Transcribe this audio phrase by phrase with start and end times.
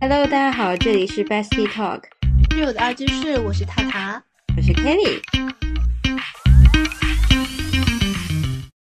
[0.00, 2.04] Hello，大家好，这里是 Bestie Talk，
[2.54, 4.22] 是我的二居室，我是塔塔，
[4.56, 5.20] 我是 Kelly。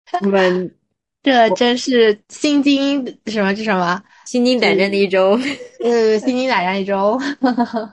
[0.21, 0.76] 我们
[1.21, 3.54] 这真是心惊什么？
[3.54, 4.02] 这什么？
[4.26, 5.39] 心惊胆战的一周。
[5.83, 7.22] 呃， 心惊胆战一周。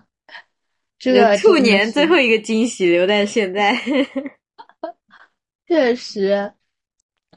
[0.99, 3.79] 这个兔年最后一个惊喜留在现在。
[5.69, 6.51] 确实。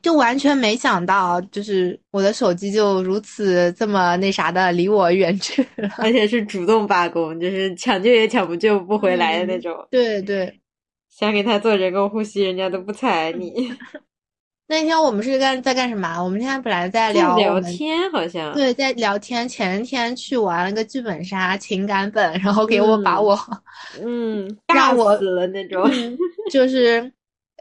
[0.05, 9.75] 就完全没想到，就是我的手机就如此这么那啥的离我远去了， 而且是主动罢工，就是抢救也抢不救不回来的那种。
[9.89, 10.61] 对对，
[11.09, 13.73] 想给他做人工呼吸，人家都不睬你。
[14.69, 16.23] 那天我们是干在干什么？
[16.23, 19.49] 我们那天本来在聊聊天，好像对，在聊天。
[19.49, 23.35] 前天去玩了个剧本杀情感本，然后给我把我
[24.03, 25.89] 嗯让我死了那种，
[26.51, 27.11] 就是。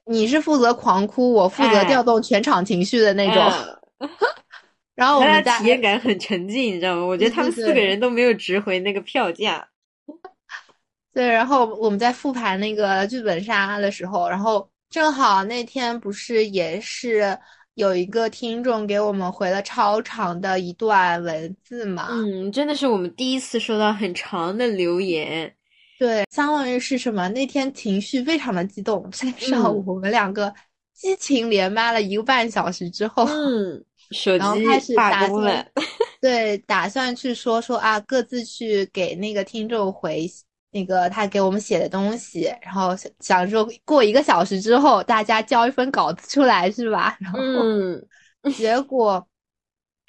[0.06, 4.08] 你是负责狂哭，我负责调动全场情绪的那种。
[4.94, 7.04] 然后我们体验感很沉浸，你知道吗？
[7.04, 9.66] 我觉得他们四个人都没有值回那个票价。
[11.12, 17.36] 对，然后我们在复盘那个剧本杀的时候，然后正好那天不是也是
[17.74, 22.08] 有一个听众给我们回了超长的一段文字嘛？
[22.10, 25.52] 嗯，真的是我们第一次收到很长的留言。
[25.96, 27.28] 对，相当于是什么？
[27.28, 30.52] 那天情绪非常的激动，加上我们两个
[30.92, 35.64] 激情连麦了一个半小时之后，嗯，手机开始打工了。
[36.20, 40.28] 对，打算去说说啊，各自去给那个听众回
[40.72, 47.16] 那个他给我们写的东西，然后想说过一个小时之后大家交一份稿子出来是吧？
[47.20, 47.38] 然后，
[48.50, 49.24] 结果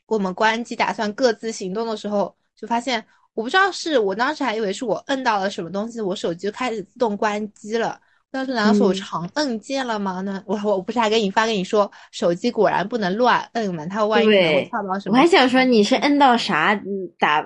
[0.07, 3.05] 我们关机打算各自行动的时候，就发现。
[3.35, 7.99] 我不知道是我当时还以为是我摁到了什么东西，我手机就开始自动关机了。
[8.31, 10.21] 当时难道是我长摁键了吗？
[10.21, 15.15] 那我我不是还给你发给你说，手机果然不能乱摁嘛，它万一会跳到什么？
[15.15, 16.77] 我还想说你是摁到啥
[17.19, 17.41] 打，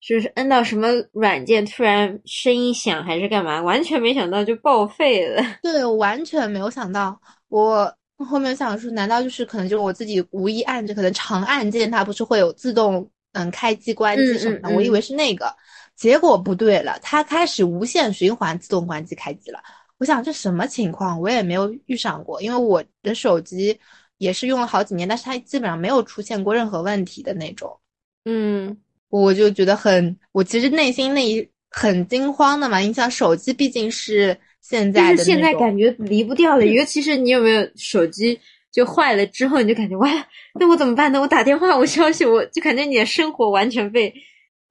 [0.00, 3.60] 就是摁到什么软件突然声音响还是干嘛？
[3.62, 5.42] 完全没想到就报废了。
[5.62, 7.18] 对，我完全没有想到。
[7.48, 13.10] 我后面想说，难道就是可能就是我自己无意按着，可能长按键它不是会有自动。
[13.32, 15.54] 嗯，开机关机什么的，我以为是那个，
[15.96, 19.60] 结果不对了，它开始无限循环自动关机开机了。
[19.98, 21.20] 我想这什么情况？
[21.20, 23.78] 我也没有遇上过，因为我的手机
[24.18, 27.78] 也是用了好几年，但是它基本上没有出现过任何问题的那种。
[28.24, 28.76] 嗯，
[29.10, 32.78] 我就觉得很，我其实内心那一很惊慌的嘛。
[32.78, 38.40] 你想，手机毕竟是现在的，现在感觉离不掉了， 尤其是你有没有手机？
[38.72, 40.08] 就坏了之后，你就感觉哇，
[40.54, 41.20] 那我怎么办呢？
[41.20, 44.12] 我打电话，我消息，我就感觉你的生活完全被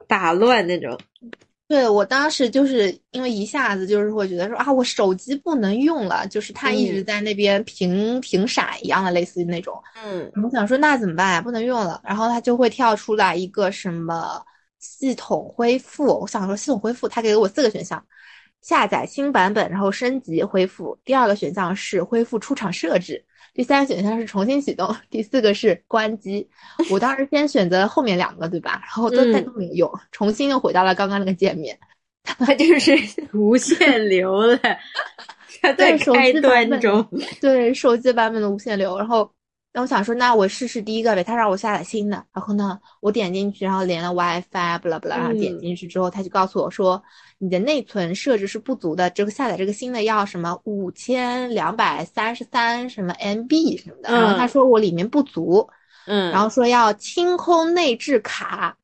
[0.07, 0.97] 打乱那种。
[1.67, 9.79] 对我当时就是因为一下子就是会觉得说啊，我手机不能用了，就是它一直在那边屏屏闪一样的，类似于那种。
[10.03, 11.41] 嗯，我想说那怎么办呀？
[11.41, 14.41] 不能用了，然后它就会跳出来一个什么
[14.79, 16.05] 系统恢复。
[16.21, 18.03] 我想说系统恢复，它给了我四个选项：
[18.61, 20.97] 下载新版本，然后升级恢复。
[21.05, 23.23] 第二个选项是恢复出厂设置。
[23.59, 26.49] 第三个选项是重新启动，第四个是关机。
[26.89, 28.79] 我当时先选择后面两个，对吧？
[28.83, 31.77] 然后都在都没有用，重新又回到了刚刚那个界面。
[32.23, 32.97] 它就是
[33.37, 34.57] 无限流了，
[35.61, 37.05] 它在开端中。
[37.41, 39.29] 对手机版本的无限流，然后。
[39.71, 41.23] 那我想说，那我试试第一个呗。
[41.23, 47.01] 他让我下载新的，然后呢，我点进去，然后连了 WiFi，不啦不啦，然后点进去之后，他就告诉我说，
[47.39, 54.11] 你的内存设置是不足的，这个下载这个新的要什么五千两百三十三什么 MB 什么的。
[54.11, 55.67] 然后他说我里面不足，
[56.05, 58.77] 嗯，然后说要清空内置卡。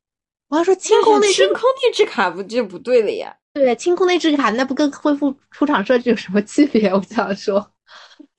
[0.48, 3.36] 我要说清空内清空内置卡不就不对了呀？
[3.54, 6.90] 对，清空内置卡那不跟恢复出厂设置有什么区别？
[6.90, 7.72] 我想说。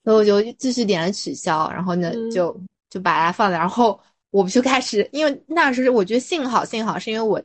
[0.03, 2.57] 所以我就继续点了取消，然后呢，就
[2.89, 3.99] 就把它放在，然后
[4.31, 7.43] 我们就开始，因为那时候我觉得幸好幸好是因为我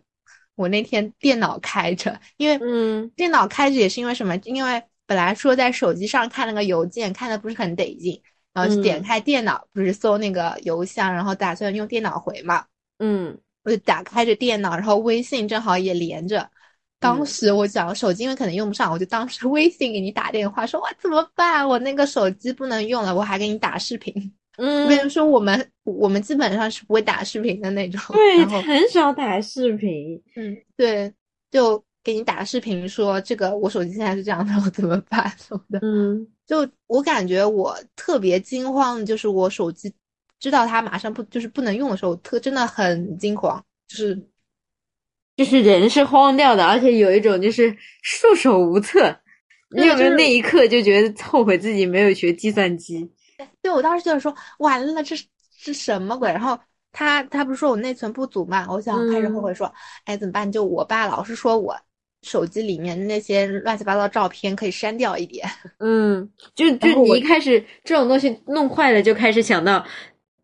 [0.55, 4.37] 我那天电脑开着，因为嗯，电脑开着也是因为什么？
[4.45, 8.21] 因为本来说在手机上看那个邮件看的不是很得劲，
[8.53, 12.65] 然后就点开电脑，不是搜那个邮箱，然后打算用电脑回嘛，
[12.99, 16.49] 嗯，我就打开着电脑，然后微信正好也连着。
[17.01, 21.66] 当时我讲手机因为可能用不上，我就当时 微信给你打电话说哇怎么办？
[21.69, 24.33] 我那个手机不能用了，我还给你打视频。
[24.57, 30.22] 嗯，我跟你说我们我们基本上是不会打视频的那种，对，很少打视频。
[30.37, 31.13] 嗯，对，
[31.51, 35.78] 就给你打视频说这个我手机现在是这样的，我怎么办什么的。
[35.83, 39.93] 嗯，就我感觉我特别惊慌的就是我手机
[40.39, 44.28] 知道它马上不就是不能用的时候，特真的很惊慌，就是。
[45.34, 49.16] 就是人是慌掉的，而且有一种就是束手无策。
[49.75, 53.10] 你有没有那一刻就觉得后悔自己没有学计算机？
[53.62, 55.24] 对，我当时就是说完了，这是
[55.56, 56.28] 是什么鬼？
[56.28, 56.59] 然后
[56.91, 58.66] 他他不是说我内存不足嘛？
[58.68, 59.72] 我想开始后悔说，
[60.04, 60.50] 哎，怎么办？
[60.50, 61.76] 就我爸老是说我
[62.22, 65.48] 手机里面那些乱七八糟照片可以删掉一点。
[65.78, 69.84] 嗯，就就你一开始这种东西弄坏了，就开始想到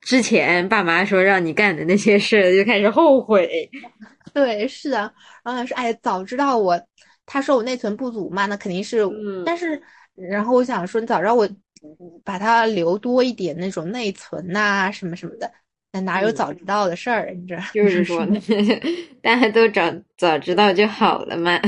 [0.01, 3.71] 之前爸妈说让你干的那些事，就开始后悔。
[4.33, 5.13] 对，是的。
[5.43, 6.81] 然后说，哎，早知道我，
[7.27, 9.01] 他说我内存不足嘛，那肯定是。
[9.05, 9.43] 嗯。
[9.45, 9.81] 但是，
[10.15, 11.49] 然后我想说，你早知道我
[12.25, 15.51] 把它留多一点那种内存呐，什么什么的。
[15.93, 17.33] 那哪有早知道的事儿？
[17.35, 18.27] 你知道就是 说，
[19.23, 19.83] 大家都早
[20.17, 21.59] 早知道就好了嘛。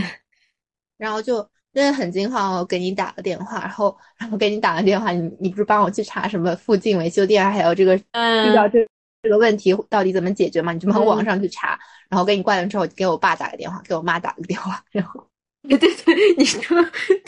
[0.99, 1.37] 然后就
[1.73, 8.87] 真的很惊慌，我给你打个电话，然后然后给你打个电话，你你不是帮我去查什么附近维修店，还有这个遇到这
[9.23, 10.73] 这个问题到底怎么解决嘛？
[10.75, 11.79] 你就往网上去查，
[12.11, 15.27] 然后给你挂了之后，给我爸打个电话，给我妈打个电话，然后
[15.67, 16.77] 对对对，你说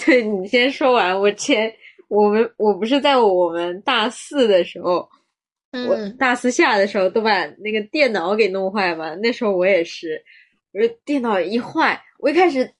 [0.04, 1.18] 对，你先说完。
[1.18, 1.72] 我前
[2.16, 5.08] 我们我不是在我们大四的时候。
[5.88, 10.22] 我大四下的时候都把那个电脑给弄坏嘛，那时候我也是，
[10.74, 12.70] 我说电脑一坏，我一开始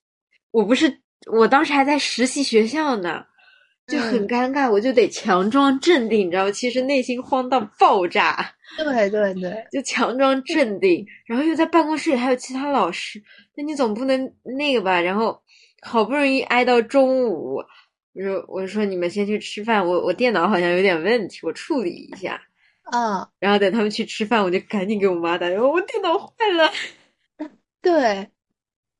[0.50, 0.94] 我不是，
[1.32, 3.24] 我当时还在实习学校呢，
[3.86, 6.50] 就很尴尬，我就得强装镇定，你知道吗？
[6.52, 8.54] 其实内心慌到爆炸。
[8.76, 13.18] 对对对，就强装镇定，然后又在办公室里还有其他老师，
[13.56, 15.00] 那你总不能那个吧？
[15.00, 15.40] 然后
[15.80, 17.64] 好不容易挨到中午，
[18.14, 22.40] 我说我说你们先去吃饭，我我电脑好像有点问题，我处理一下。
[22.92, 26.70] 嗯，然后等他们去吃饭，我就赶紧给我妈打电话，我电脑坏了。
[27.80, 28.28] 对，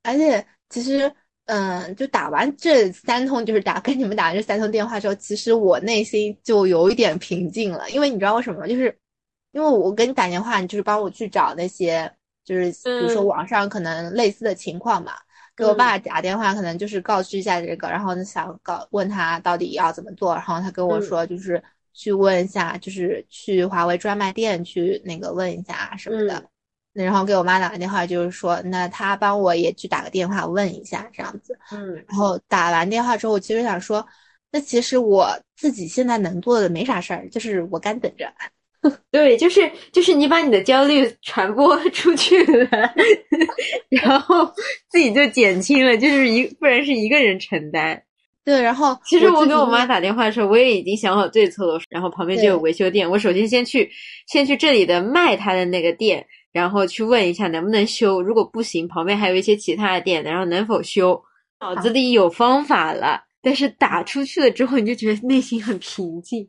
[0.03, 1.13] 而且其实，
[1.45, 8.67] 嗯，就打完这三通，就是打跟你们打完这三通电话之后，其实我内心就有一点平静了，因为你知道为什么吗？
[8.67, 8.97] 就是
[9.51, 12.11] 因为我给你打电话，你就是帮我去找那些，
[12.45, 15.13] 就是比如说网上可能类似的情况嘛。
[15.63, 21.63] 给我爸打电话，可能就是告知一下这个，然后想告问他到底要怎么做，然后他跟我说就是。
[21.95, 26.43] 去问一下，就是去华为专卖店去那个问一下什么的，
[26.95, 31.55] 然后给我妈打个电话，就是说，那他帮我也去打个电话问一下这样子。
[31.71, 34.07] 嗯，然后打完电话之后，我其实想说，
[34.51, 38.27] 那其实我自己现在能做的没啥事儿，就是我干等着。
[39.13, 42.69] 对，就是就是你把你的焦虑传播 出去了，
[43.89, 44.45] 然后
[44.89, 48.03] 自己就减轻了，就是一不然是一个人承担。
[48.45, 51.81] 对，然后其实我给我妈打电话的时候，我也已经想好对策了。
[51.89, 53.89] 然后旁边就有维修店，我首先先去
[54.27, 58.21] 先去这里的卖他的那个店，然后去问一下能不能修。
[58.21, 61.23] 如果不行，旁边还有一些其他的店，然后能否修？
[61.61, 66.49] 脑子里有方法了，但是打出去了之后，你就觉得内心很平静。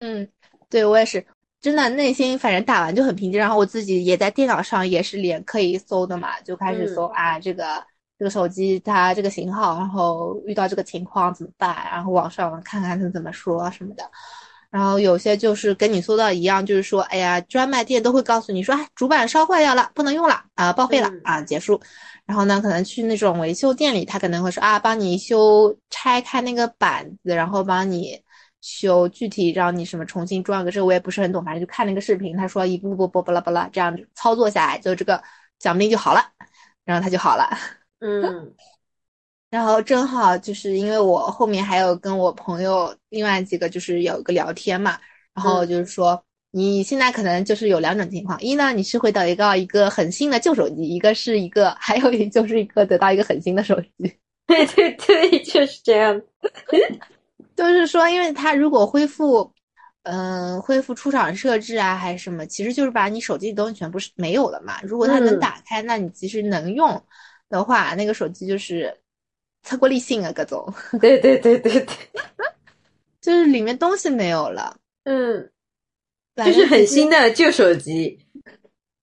[0.00, 0.28] 嗯，
[0.68, 1.24] 对我也是，
[1.64, 3.40] 真的内心反正打完就很平静。
[3.40, 7.82] 然后我自己也在电脑上也是连可以搜的嘛，就开始搜啊这个。
[8.16, 11.76] 这个手机它这个型号，然后遇到这个情况怎么办？
[11.90, 14.08] 然后网上看看他怎么说什么的。
[14.70, 21.80] 然后有些就是跟你搜到一样，就是说，哎呀，专卖店都会告诉你说，哎，主板烧坏掉了，不能用了啊，报废了啊，结束。
[22.24, 28.16] 然后呢，可能去那种维修店里，他可能会说啊，帮你修拆开那个板子，然后帮你
[28.66, 35.22] 修，具体让你什么重新装个，这个我也不是很懂，反正就看那个视频，他说一步步步巴拉巴拉这样操作下来，就这个
[35.58, 36.20] 讲不定就好了，
[36.82, 37.46] 然后他就好了。
[38.00, 38.54] 嗯，
[39.50, 44.98] 然后正好就是因为我后面还有跟我朋友另外几个就是有一个聊天嘛，
[45.34, 54.18] 然后就是说你现在可能就是有两种情况，一呢你是会得到一个很新的旧手机，一个是一个， 还有一就是一个得到一个很新的手机。
[54.46, 56.20] 对对对，就是这样。
[57.56, 59.52] 就是说，因为它如果恢复，
[60.02, 64.80] 嗯，恢复出厂设置啊，还是什么，其实就是把你手机的东西全部是没有了嘛。
[64.82, 67.02] 如果它能打开，那你其实能用。
[67.50, 68.92] 的话，那个手机就是
[69.62, 70.74] 测过滤性啊，各种。
[71.00, 71.94] 对对对对对，
[73.20, 74.76] 就是里面东西没有了。
[75.04, 75.48] 嗯，
[76.44, 78.18] 就是很新的旧手机。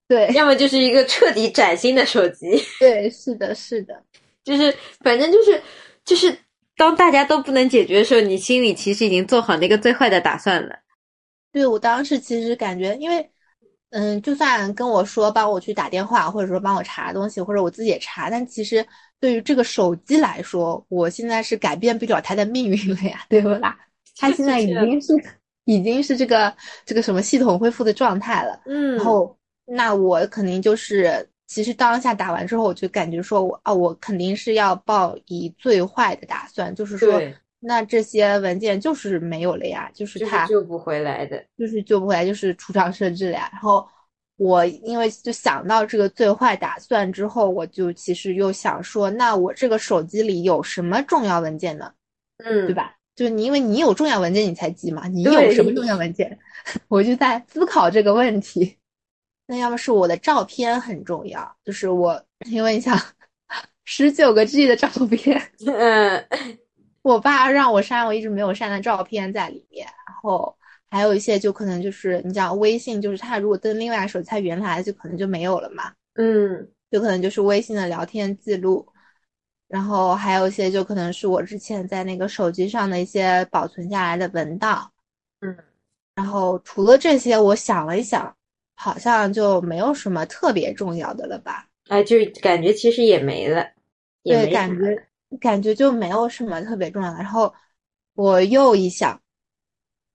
[0.06, 2.62] 对，要么就是一个彻底崭新的手机。
[2.78, 4.02] 对，是的，是的，
[4.44, 5.62] 就是反正就是
[6.04, 6.36] 就是，
[6.82, 10.76] 当大家都不能解决的时候，你心里其实已经做好那个最坏的打算了。
[11.52, 13.28] 对我当时其实感觉，因为。
[13.94, 18.82] 嗯，就算跟我说帮我去打电话，或者说帮我查东西，或者我自己也查，但其实
[19.20, 23.78] 对于这个手机来说，我现在是改变不了它的命运了呀，对不啦？
[24.16, 25.12] 它现在已经是
[25.66, 26.50] 已经是这个
[26.86, 28.58] 这个什么系统恢复的状态了。
[28.64, 29.36] 嗯，然后
[29.66, 37.20] 那我肯定就是，其实当下打完之后，我就感觉说我啊，我肯定是要抱以最坏的打算，就是说。
[37.64, 43.48] 那这些文件就是没有了呀，就是它救不回来的，就是救不回来，就是出厂设置了呀。
[43.52, 43.86] 然后
[44.36, 51.92] 我因为就想到这个最坏打算之后，我就其实又想说，那我这个手机里有什么重要文件呢？
[52.38, 52.96] 嗯，对吧？
[53.14, 56.36] 就你因为你有重要文件你才急嘛，你有什么重要文件？
[56.88, 58.76] 我就在思考这个问题。
[59.52, 62.98] 那要么是我的照片很重要，就是我因为你想
[63.84, 66.26] 十九个 G 的照片， 嗯，
[67.02, 70.56] 我爸让我删，我一直没有删的照片在里面，然后
[70.88, 78.88] 还有一些就可能就是你讲微信，就是他如果登另外手机，他原来就可能就没有了嘛，嗯，就可能就是微信的聊天记录。
[79.68, 84.90] 然后还有一些就可能是我之前在那个手机上的一些保存下来的文档，
[85.40, 85.56] 嗯，
[86.14, 88.34] 然后除了这些，我想了一想，
[88.74, 91.66] 好像就没有什么特别重要的了吧？
[91.88, 93.66] 哎，就是感觉其实也没了，
[94.24, 95.08] 对，感觉
[95.40, 97.16] 感觉就没有什么特别重要的。
[97.18, 97.52] 然后
[98.14, 99.20] 我又一想，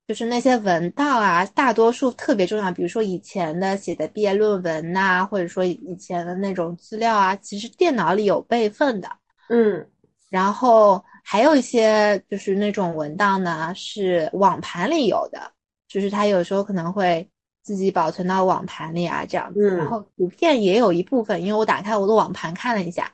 [0.08, 9.10] 就是那些文档啊，大多数特别重要，比如说以前的写的毕业论文呐，或者说以前的那种资料啊，其实电脑里有备份的。
[9.50, 9.88] 嗯，
[10.30, 15.52] 然后还有一些就是那种文档呢，是网盘里有的，
[15.88, 17.30] 就是它有时候可能会
[17.68, 19.60] 自己保存到网盘里啊，这样子。
[19.76, 23.12] 然后图片也有一部分，因为我打开我的网盘看了一下，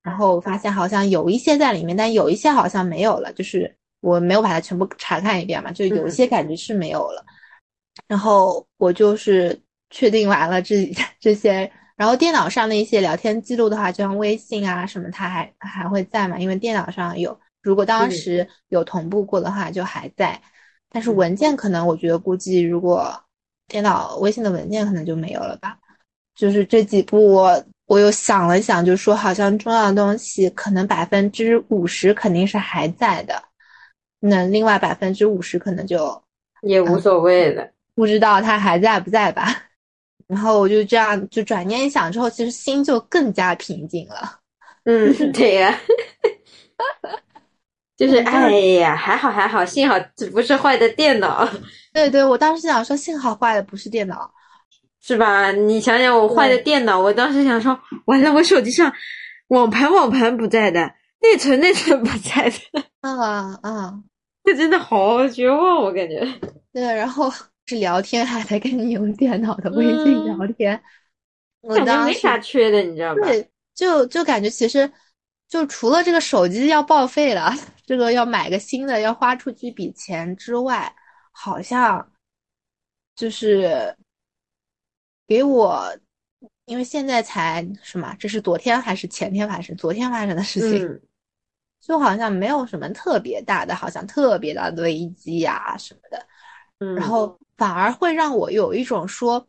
[0.00, 7.24] 然后发现好像有一些在里面，但有一些好像没有了，就是我没有把它全部查看一遍嘛，就有一些感觉是没有了。
[8.06, 9.60] 然后我就是
[9.90, 11.68] 确定完了这 这些。
[11.96, 16.38] 然后电脑上的一些聊天记录的话，就像微信啊什么，它还还会在嘛？
[16.38, 20.40] 因为电脑上有，如果当时有同步过的话，就还在。
[20.90, 23.18] 但是文件可能，我觉得估计如果
[23.68, 25.76] 电脑微信的文件可能就没有了吧。
[26.34, 33.42] 就是这几步，我我又想了想，就说好像重要的东西可能百分之五十肯定是还在的，
[34.20, 36.22] 那另外百分之五十可能就
[36.60, 39.62] 也无所谓了，不知道它还在不在吧。
[40.26, 44.40] 然后我就这样，就转念一想之后，其实心就更加平静了。
[44.84, 45.78] 嗯， 对呀，
[47.96, 51.48] 就是哎呀，还好还好，幸好这不是坏的电脑。
[51.92, 54.30] 对对，我当时想说，幸好坏的不是电脑，
[55.00, 55.50] 是吧？
[55.52, 58.92] 你想想，我坏的电脑，我当时想说，完了，我手机上
[59.48, 60.80] 网盘网盘不在的，
[61.20, 62.56] 内存内存不在的。
[63.00, 63.94] 啊 啊，
[64.44, 66.26] 这真的好绝望，我感觉。
[66.72, 67.32] 对，然后。
[67.68, 70.80] 是聊天还在跟你用电脑的微信聊天，
[71.62, 73.22] 我当时没啥缺的，你知道吧？
[73.24, 74.88] 对，就就感觉其实
[75.48, 77.52] 就除了这个手机要报废了，
[77.84, 80.94] 这个要买个新的要花出去一笔钱之外，
[81.32, 82.12] 好像
[83.14, 83.96] 就是
[85.26, 85.96] 给我，
[86.64, 89.76] 因为现在才什么，这是昨天还是前天发生？
[89.76, 91.00] 昨天发生的事情，
[91.80, 96.26] 就好像没有什么特别大的，好像特别大的危机呀什么的，
[96.94, 97.38] 然后。
[97.56, 99.48] 反而会让我有一种说，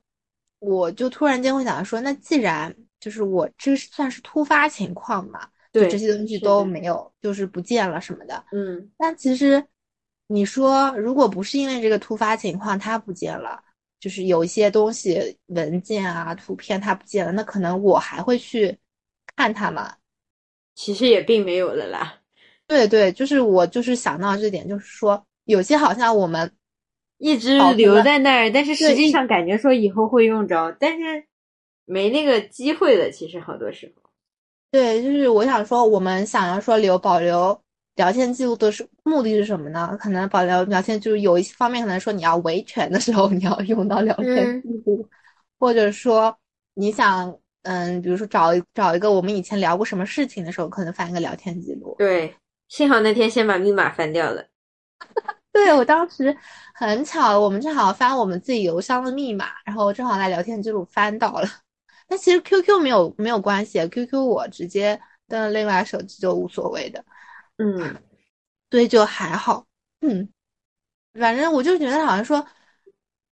[0.59, 5.45] 我就突然间会想到说，那既然就是我这算是突发情况嘛，
[5.81, 9.63] 对这些东西都没有，就是不见了什么的，嗯，但其实
[10.27, 13.61] 你说，如果不是因为这个突发情况它不见了，
[13.99, 18.77] 就是有一些东西文件啊、图片它不见了，那可能我还会去
[19.35, 19.95] 看它嘛？
[20.75, 22.19] 其实也并没有了啦。
[22.67, 26.51] 对对，就是我就是想到这点，就是说有些好像我们。
[27.19, 31.25] 一直留在那儿，但是实际上感觉说以后会用着，但是
[31.83, 33.09] 没那个机会了。
[33.09, 34.06] 其实好多时候，
[34.69, 37.59] 对，就是我想说，我们想要说留保留
[37.95, 39.97] 聊天记录的是目的是什么呢？
[39.99, 45.07] 可能保留聊天就是有一些方面，可能说你要维权的时候你要用到聊天记录，
[45.57, 46.37] 或者说
[46.73, 47.33] 你想
[47.63, 51.95] 嗯，比如说找找一个我们以前聊过什么事情的时候，可能翻一个聊天记录。
[51.97, 52.35] 对，
[52.67, 54.45] 幸好那天先把密码翻掉了。
[55.51, 56.35] 对我当时
[56.75, 61.47] 很巧，我们正好翻我们自己邮箱的密码，然后正好在聊天记录翻到了。
[62.07, 67.03] 但其实 QQ 没有没有关系，QQ 我直接登了另外手机就无所谓的。
[67.57, 67.95] 嗯，
[68.71, 69.65] 所以就还好。
[70.01, 70.27] 嗯，
[71.19, 72.45] 反正我就觉得好像说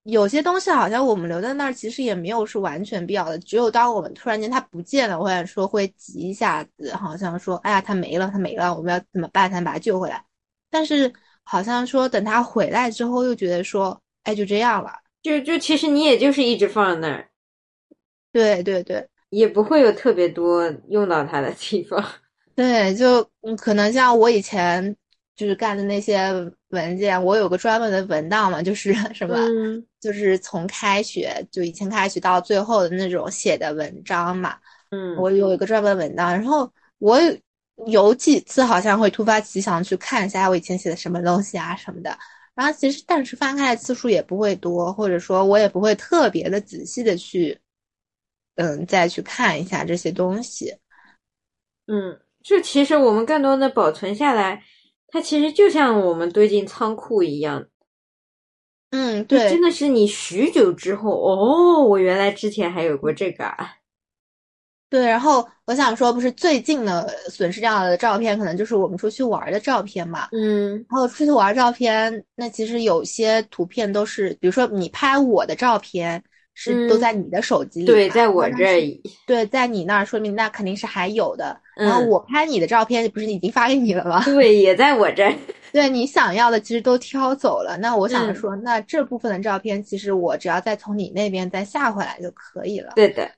[0.03, 3.39] 有些东西好像我们留在那儿，其实也没有是完全必要的。
[3.39, 10.23] 只有当我们突然间它不见了，或者说会急一下子，好像说哎呀它没了，它没了，我们要怎么办才能把它救回来？
[10.69, 11.11] 但是。
[11.47, 14.91] 好像说等他回来之后，又觉得说，哎，就这样了，
[15.21, 17.29] 就就其实你也就是一直放在那儿，
[18.35, 22.03] 对对对，也不会有特别多用到它的地方。
[22.53, 23.23] 对，就
[23.57, 24.95] 可能像我以前
[25.35, 26.31] 就是干的那些
[26.69, 29.37] 文件，我有个专门的文档嘛，就是 什么，
[29.99, 34.55] 就是从开学就以前开学到最后的那种写的文章嘛，
[34.91, 37.19] 嗯，我有一个专门文档，然后我。
[37.87, 42.17] 有几次好像会突发奇想去看一下我以前写的什么东西啊什么的，
[42.55, 47.59] 然后其实但是翻开的次数也不会多，或者说我也不会特别的仔细的去，
[48.55, 50.73] 嗯，再去看一下这些东西。
[51.87, 54.63] 嗯，就其实我们更多的保存下来，
[55.07, 57.65] 它其实就像我们堆进仓库一样。
[58.91, 63.75] 嗯，对，真的是你许久之后哦，我原来之前还有过这个啊。
[64.87, 70.29] 对，然后我想说，不是最近的损失掉的照片，可能就是我们出去玩的照片嘛。
[70.31, 76.23] 嗯，然后出去玩照片，那其实有些图片都是，比如说你拍我的照片
[76.55, 81.55] 是都在你的手机里，对，在我这里，对，在你那儿，说明那肯定是还有的。
[81.75, 84.23] 然后我拍你的照片，不是已经发给你了吗？
[84.23, 85.33] 对，也在我这儿。
[85.73, 87.77] 对你想要的其实都挑走了。
[87.77, 92.93] 那我想说，那这部分的照片，其实我只要再从你那边再下回来就可以了。
[92.95, 93.29] 对的。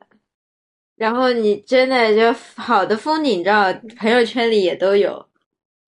[0.95, 5.26] 然后你真的就好的风景照，朋友圈里也都有。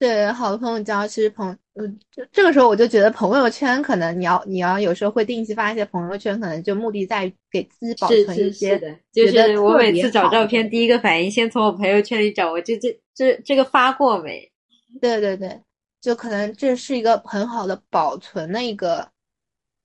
[0.00, 8.70] 对，好的朋友交，其实朋，嗯，就这个时候我就觉得朋友圈可能你要你要有时候会定期发一些朋友圈，可能就目的在于给自己保存一些。
[8.70, 14.50] 是的，就是我每次找照片，第一个反应先从我朋友圈里找，我这这这这个发过没？
[15.02, 15.60] 对对对，
[16.00, 19.06] 就可能这是一个很好的保存的一个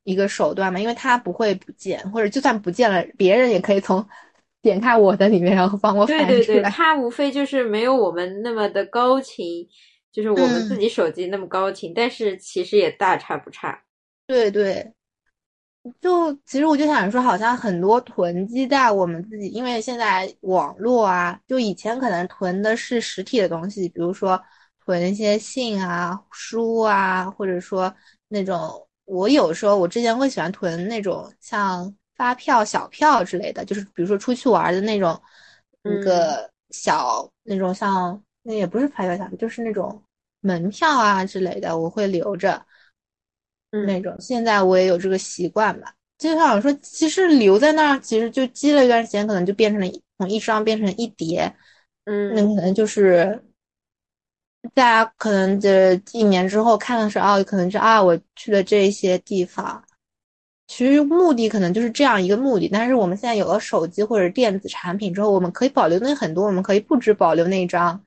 [0.05, 4.07] 一个手段嘛，因为它不会不见，或者就算不见了，别人也可以从。
[4.61, 6.29] 点开我的里面，然后帮我翻出来。
[6.31, 9.45] 对对对，它无非就是没有我们那么的高清，
[10.15, 13.83] 就是我们自己手机那么高清，但是其实也大差不差。
[14.25, 14.93] 对对，
[15.99, 24.41] 就其实我就想说，好像很多囤积在我们自己，因为现在网络啊，就以前可能囤的是实体的东西，比如说
[24.85, 27.93] 囤一些信啊、书啊，或者说
[28.29, 31.93] 那种，我有时候我之前会喜欢囤那种像。
[32.17, 35.21] 发票、小票之类的，就是比如说出去玩的那种，
[35.81, 40.01] 那个小那种像那也不是发票、小票，就是那种
[40.45, 42.65] 门票啊之类的，我会留着。
[43.85, 49.87] 那种现在我也有这个习惯吧，就像我说，其实留在那儿，其实就积了一段时间，可能就变成了
[50.17, 51.53] 从一张变成一叠。
[52.05, 53.43] 嗯，那可能就是
[54.73, 59.83] 大家可能这一年之后看的时候，哦，可能是啊，我去了这些地方。
[60.67, 68.01] 其实目的可能就是这样一个目的，但是我们现在有了手机或者电子产品之后，我们可以保留那很多，我们可以不止保留那一张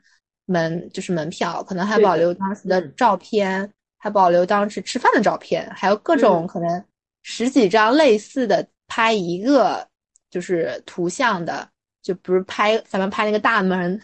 [0.49, 6.85] 门，就是门票，可能还保留当时的照片，还保留当时吃饭的照片，还有各种可能
[7.23, 9.87] 十几张类似的拍一个
[10.31, 11.69] 就是图像的，
[12.03, 14.01] 就不是拍咱们拍那个大门，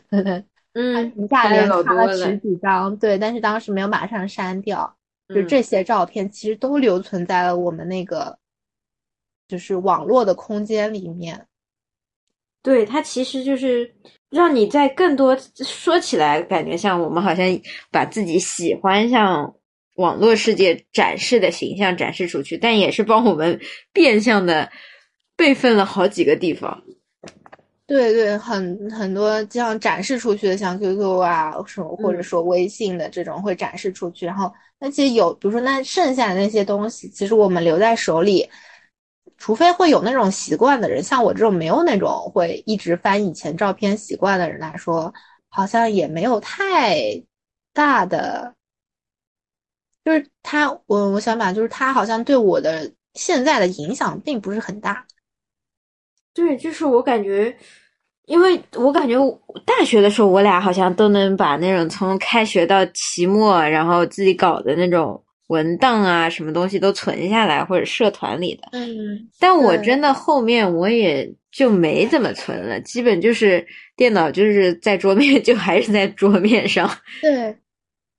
[0.74, 4.96] 嗯，一下连拍了十几张，对，但是当时没有马上删掉，
[5.34, 8.38] 就这些照片其实都留存在了我们那个。
[9.46, 11.46] 就是网络的空间里面，
[12.62, 13.94] 对它其实就是
[14.34, 17.46] 让你在更多说起来，感觉像我们好像
[17.92, 19.54] 把自己喜欢向
[19.94, 23.60] 网络世界展示的形象展示出去，但也是帮我们
[23.92, 24.68] 变相的
[25.36, 26.82] 备份了好几个地方。
[27.86, 34.26] 对对，很很多这样展示出去的，像 QQ 啊什么，或者说微信的这种会展示出去。
[34.26, 38.48] 然后那其实有，比如说那剩下的那些东西，其实我们留在手里。
[39.44, 45.12] 除非会有那种习惯的人，像我这种没有那种会一直翻以前照片习惯的人来说，
[45.50, 47.22] 好像也没有太
[47.74, 48.54] 大的。
[50.02, 55.04] 就是他，我我想法就是他好像对我的现在的影响并不是很大。
[56.32, 57.54] 对，就是我感觉，
[58.24, 59.14] 因为我感觉
[59.66, 65.22] 大学的时候，我俩好像都能把那种从开学到期末，然后自己搞的那种。
[65.48, 68.68] 文档啊，什么东西都存下来，或者社团里的。
[68.72, 76.90] 嗯，但我真的后面我也就没怎么存了，基本就是电脑就是在桌面， 就还是在桌面上。
[77.20, 77.54] 对，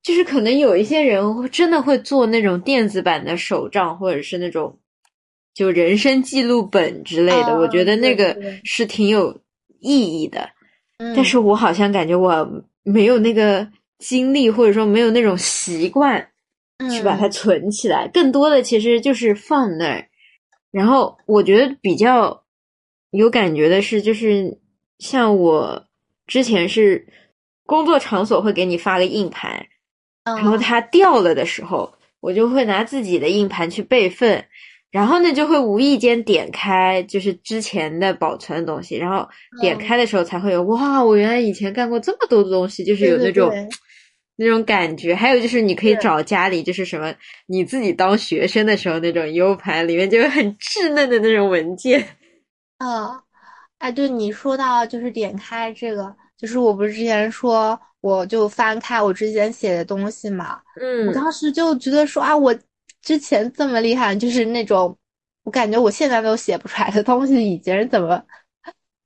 [0.03, 4.77] 就是可能有一些人真的会做那种电子版的手账，或者是那种
[5.53, 7.57] 就人生记录本之类的。
[7.57, 9.35] 我觉得那个是挺有
[9.79, 10.47] 意义的。
[11.15, 12.47] 但是我好像感觉我
[12.83, 16.25] 没有那个精力，或者说没有那种习惯。
[16.91, 20.07] 去把它存起来，更多的其实就是放那儿。
[20.71, 22.43] 然后我觉得比较
[23.11, 24.59] 有感觉的是，就是
[24.99, 25.85] 像我
[26.27, 27.07] 之前是
[27.65, 29.67] 工作场所会给你发个硬盘，
[30.25, 34.43] 然后它掉了的时候，我就会拿自己的硬盘去备份，
[34.91, 39.25] 然后呢就会无意间点开就是之前的保存的东西，然后
[39.61, 43.49] 点开的时候才会有哇，我原来以前干过这么多的东西，就是有那种。
[44.37, 47.13] 那种感觉，还有就是你可以找家里，就是什么
[47.47, 52.05] 你自己当学生的时候那种 U 盘，里面就有很稚嫩的那种文件。
[52.79, 53.21] 嗯，
[53.77, 62.53] 哎，对你说到就是点开这个，就是我不是之前说我就翻开我之前写的东西嘛，嗯，我当时就觉得说啊，我
[63.01, 64.97] 之前这么厉害，就是那种
[65.43, 68.21] 我感觉我现在都写不出来的东西，以前是怎么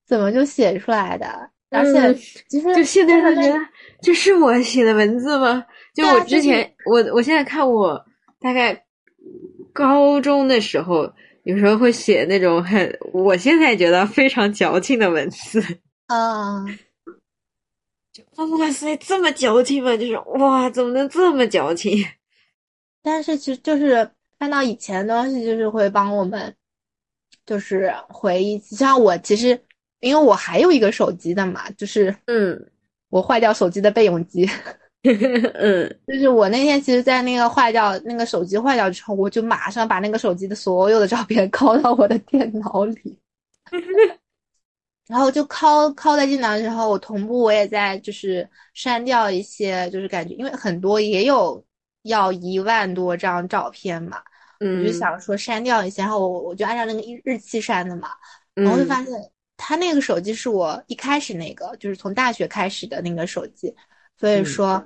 [0.08, 1.52] 怎么就写出来的？
[1.70, 2.14] 而且
[2.48, 3.60] 其实就现在就觉得。
[4.02, 5.66] 这是我写的文字吗？
[5.94, 8.06] 就我之前，我我现在看我
[8.40, 8.86] 大概
[9.74, 11.12] 高中的时候，
[11.44, 15.62] 有时候会写那种很，我现在觉得非常矫情的文字。
[16.08, 16.66] 啊，
[18.14, 18.24] 就
[18.58, 19.96] 哇塞，这么矫情吗？
[19.98, 22.04] 就是哇，怎么能这么矫情？
[23.04, 26.56] 但是其实就是看到以前的东西，就是会帮我们，
[27.46, 28.58] 就是回忆。
[28.60, 29.62] 像我其实，
[30.00, 32.72] 因为我还有一个手机的嘛，就是嗯，
[33.10, 34.50] 我坏掉手机的备用机。
[35.02, 43.18] 嗯，就是我那天其实，在那个坏掉那个手机坏掉之后，我就马上把那个手机的所有的照片 拷到我的电脑里，
[45.08, 51.64] 然后就拷拷在电脑之后，我同步我也在就是删掉一些，就是感觉因为很多也有
[52.04, 54.22] 要一万多张照片嘛，
[54.60, 58.10] 我就想说删掉一些，然后我我就按照那个日期删的嘛，
[58.54, 59.14] 然后就发现
[59.60, 63.76] 他那个手机是我一开始那个就是从大学开始的那个手机。
[64.18, 64.84] 所以说，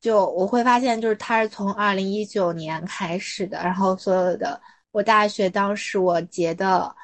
[0.00, 6.94] 就我会发现，就是他是从二零一九年开始的，然后所有的我大学当时我截的，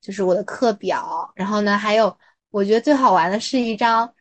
[0.00, 2.16] 就是我的课表，然后呢，还有
[2.50, 4.12] 我觉得最好玩的是一张，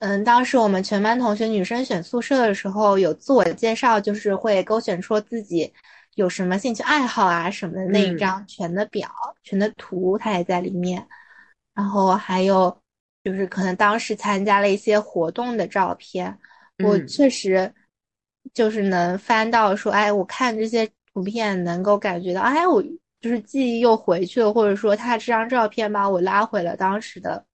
[0.00, 5.72] 嗯，当时我们全班同学女生选宿舍的时候有自我介绍，就是会勾选出自己
[6.16, 9.08] 有什么兴趣爱好啊什么的那一张全的表、
[9.44, 11.06] 全的图，它也在里面，
[11.78, 12.76] 然后还有。
[13.24, 16.34] 就是可能当时参加了一些活动的照片，
[16.82, 17.70] 我确实
[18.54, 22.82] 就是能翻到说，哎，我看这些图片能够感觉到，哎，我
[23.20, 27.44] 就是记忆又回去了，或者说他这张照片把我拉回了当时的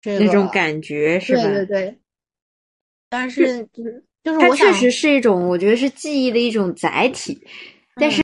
[0.00, 1.42] 这个那种感觉，是吧？
[1.42, 1.98] 对对对。
[3.08, 7.46] 但是就是就是它，确实是一种，我觉得是记忆的一种载体。
[7.94, 8.20] 但是，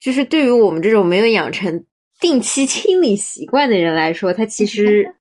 [0.00, 1.84] 就是对于我们这种没有养成
[2.22, 5.14] 定期清理习惯的人来说，它其实。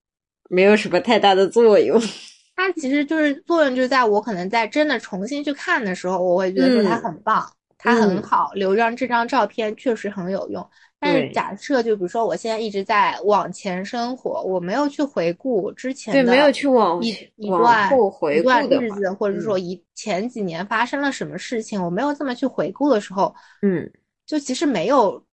[0.53, 1.97] 没有什么太大的作用，
[2.57, 10.69] 它其实就是作用，就在我可能在真的重新去看的时候，我会觉得说它很棒，它很好，留张这张照片确实很有用。
[10.99, 17.89] 但是假设就比如说我现在一直在往前生活，我没有去回顾之前的，对，没有去往一一段
[18.37, 23.89] 一段日子，或者说一前几年发生了什么事情，我没有这么去回顾的时候，嗯，
[24.25, 25.23] 就其实没有，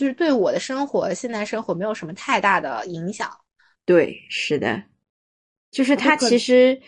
[0.00, 3.28] 就是对我的生活现在生活没有什么太大的影响。
[3.84, 4.82] 对，是的，
[5.70, 6.80] 就是他其实，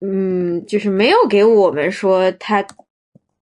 [0.00, 2.64] 嗯，就是没有给我们说他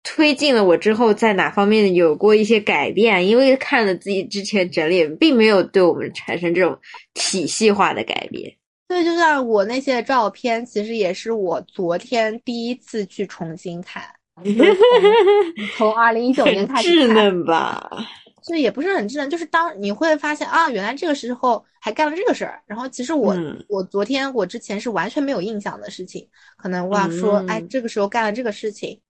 [0.02, 6.78] 推进了我之后在哪方面有过一些改变，因为看了自己之前整理，并没有对我们产生这种
[7.12, 8.56] 体系化的改变。
[8.88, 14.02] 对，就像我那些照片，其实也是我昨天第一次去重新看，
[15.76, 17.90] 从二零一九年开始稚嫩吧。
[18.42, 22.60] 所以也不是很智能，就是当你会发现啊，原来这个时候还干了这个事儿。
[22.66, 23.34] 然后其实我
[23.68, 29.00] 我昨天我之前是完全没有印象的事情，可能我想说哎，这个时候干了这个事情。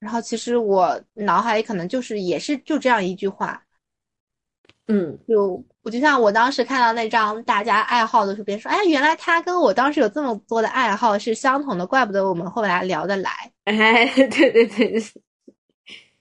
[0.00, 3.62] 然后其实我脑海里可能就是也是就这样一句话，
[4.88, 13.30] 嗯，就我就像我当时看到那张大家爱好的图片，说哎，原来他跟我当时有这么多的爱好是相同的，怪不得我们后来聊得来。
[13.64, 15.02] 哎，对对对。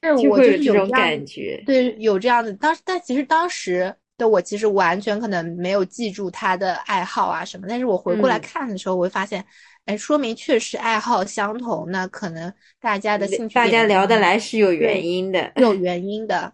[0.04, 2.54] 是我就是有这种感觉，对，有这样的。
[2.54, 7.66] 当时，但其实当时的我其实完全可能没有记住他的爱好啊什么。
[7.68, 9.44] 但是我回过来看的时候，我会发现，
[9.86, 11.89] 哎，说明确实爱好相同。
[11.89, 16.54] 那可能大家的兴趣，大家聊得来是有原因的，有原因的。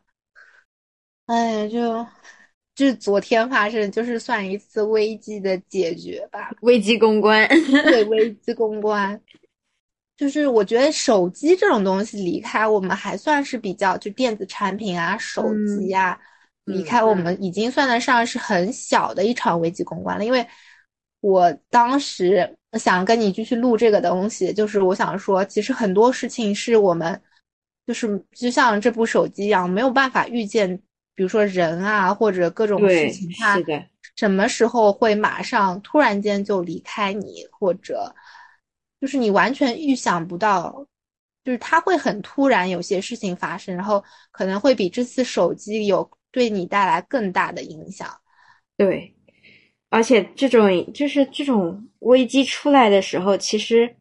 [1.25, 2.05] 哎，就
[2.73, 7.47] 就是昨天发生，就是算一次危机的解决吧，危机公关，
[7.83, 9.19] 对， 危机公关。
[10.19, 16.19] 就是我觉得手机这种东西离开我们还算是比较，就电子产品啊，手机啊，
[16.65, 20.25] 离开我们已经算得上是很小的一场危机公关了。
[20.25, 20.45] 因为
[21.21, 27.17] 我当时想跟你继续录这个东西，就是我想说，其实很多事情是我们
[27.87, 30.77] 就是就像这部手机一样，没有办法预见，
[31.15, 33.57] 比如说人啊或者各种事情，它
[34.17, 38.13] 什么时候会马上突然间就离开你，或者。
[38.99, 40.85] 就是你完全预想不到，
[41.43, 48.09] 就是它会很突然，有些事情发生，然后可能会比这次手机有对你带来更大的影响。
[48.77, 49.15] 对，
[49.89, 53.95] 而且这种就是这种危机出来的时候，其实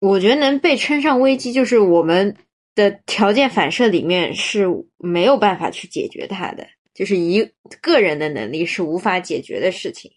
[0.00, 2.36] 我觉得能被称上危机，就是我们
[2.74, 4.66] 的条件反射里面是
[4.98, 7.42] 没有办法去解决它的，就是一
[7.80, 10.12] 个人的能力是无法解决的事情。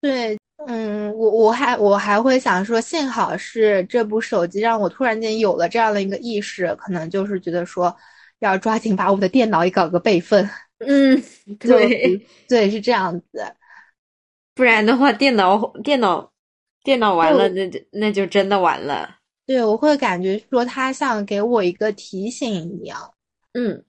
[0.00, 0.36] 对。
[0.66, 7.94] 嗯，我我还我还会想说，幸好是这部手机让我突然间有了这样的一个意识，可能就是觉得说
[8.40, 10.48] 要抓紧把我的电脑也搞个备份。
[10.78, 11.22] 嗯，
[11.58, 13.54] 对 对，是这样子，
[14.54, 16.32] 不然的话，电脑电脑
[16.82, 19.16] 电脑完了，那就那就真的完了。
[19.46, 23.14] 对，我会感觉说它像给我一个提醒一样。
[23.54, 23.84] 嗯，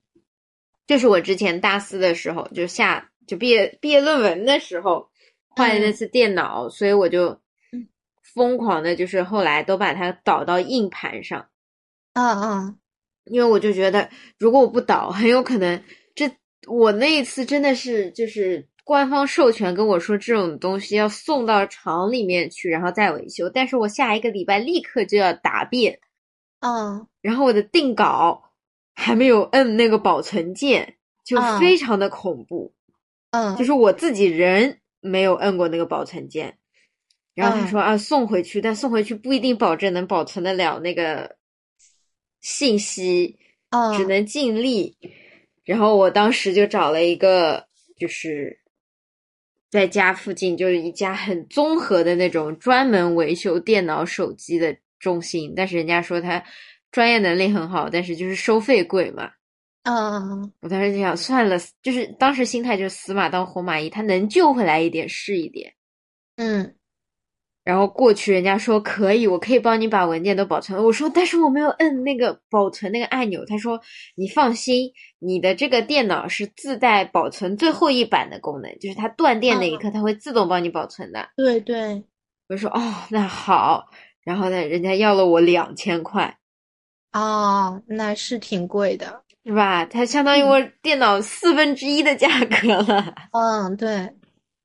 [0.88, 5.09] 就是我之前大四的时候，就下就毕业毕业论文的时候
[5.50, 7.40] 换的那次电脑，所以我就
[8.34, 11.48] 疯狂的，就是后来都把它导到硬盘上。
[12.14, 12.78] 嗯嗯，
[13.26, 15.82] 因为我就觉得，如果我不导，很有可能
[16.16, 16.30] 这
[16.68, 26.00] 我那一次真的是就是官方授权跟我说这种东西要送到厂里面去，然后再维修，但是我下一个礼拜立刻就要答辩。
[26.62, 28.44] 嗯，然后我的定稿
[28.96, 32.74] 还没有摁那个保存键，就非常的恐怖。
[33.32, 36.58] 嗯，就是我自己人没有摁过那个保存键，
[37.34, 41.36] 然后他说啊送回去，但送回去不一定保证能保存得了那个
[42.42, 43.38] 信息，
[43.98, 44.98] 只能尽力。
[45.64, 48.60] 然后我当时就找了一个，就是
[49.70, 54.76] 在家附近就是一家很综合的那种专门维修电脑、手机的。
[55.00, 56.44] 中心，但是人家说他
[56.92, 59.32] 专业能力很好，但是就是收费贵嘛。
[59.84, 65.74] 嗯，我当时就想算了，就是当时心态就是死马当活马医，他能救回来一点是一点。
[66.36, 66.76] 嗯，
[67.64, 70.84] 然后过去人家说可以，我可以帮你把文件都保存。
[70.84, 73.44] 我说但是我没有摁那个保存那个按钮。
[73.46, 73.80] 他说
[74.16, 81.30] 你放心，你的这个电脑是自带保存最后一版的功能，就是它断电那一刻，它会自动帮你保存的。
[81.36, 82.04] 对对，
[82.48, 83.90] 我说哦，那好。
[84.24, 86.38] 然后呢，人家要了我两千块，
[87.14, 89.86] 哦，那是挺贵的，是吧？
[89.86, 93.16] 它相当于我电脑四分之一的价格了。
[93.32, 94.14] 嗯，对。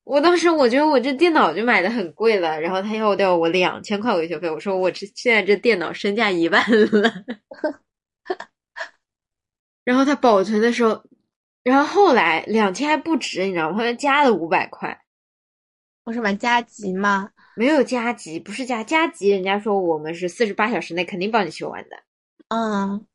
[0.05, 7.11] 我当时我觉得我这电脑就买的很贵了，然后他要掉我两千块维修费，我说我这现在这电脑身价一万了。
[9.83, 11.03] 然后他保存的时候，
[11.63, 13.77] 然后后来两千还不止，你知道吗？
[13.79, 15.01] 后来加了五百块。
[16.05, 17.31] 我什么加急吗？
[17.57, 19.31] 没有加急，不是加加急。
[19.31, 21.97] 人家说我们是四十八小时内肯定帮你修完的。
[22.49, 23.07] 嗯，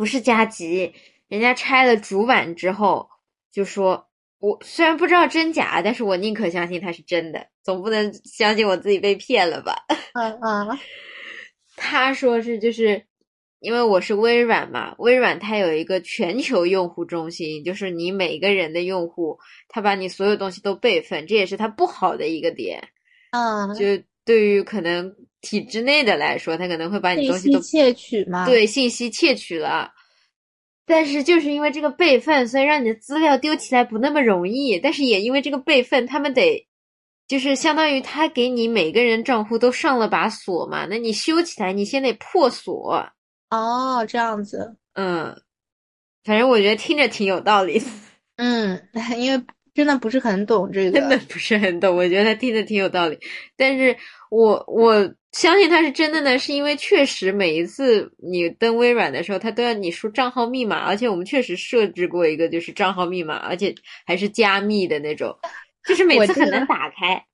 [0.00, 0.94] 不是加急，
[1.28, 3.06] 人家拆了主板之后
[3.52, 4.08] 就说，
[4.38, 9.76] 我虽然不知道真假，但是我宁可相信它是真的，总不能相信我自己被骗了吧？
[10.16, 10.78] 嗯嗯，
[11.76, 13.04] 他说是就是。
[13.62, 22.82] 因为我是微软嘛，微软它有一个全球用户中心，就是你每个人的用户，他把你所有东西都备份，这也是它不好的一个点。
[23.32, 28.46] 嗯，就对于可能体制内的来说，他可能会把你东西都窃取嘛？
[28.46, 29.90] 对，信息窃取了。
[30.86, 34.78] 但是就是因为这个备份，所以让你的资料丢起来不那么容易。
[34.78, 36.66] 但是也因为这个备份，他们得
[37.28, 43.08] 就是相当于他给你每个人账户都上了把锁嘛，那你修起来，你先得破锁。
[43.50, 45.40] 哦，这样子，嗯，
[46.24, 47.80] 反正我觉得听着挺有道理。
[48.36, 48.80] 嗯，
[49.16, 49.44] 因为
[49.80, 51.96] 真的不是很懂这个，真的不是很懂。
[51.96, 53.18] 我觉得他听的挺有道理，
[53.56, 53.96] 但是
[54.30, 65.34] 我我相信他是真的呢，是因为确实每一次你登微软的时候，他都要你输账号密码，而且我们确实设置过一个就是账号密码，而且还是加密的那种，
[65.88, 67.24] 就是每次很难打开。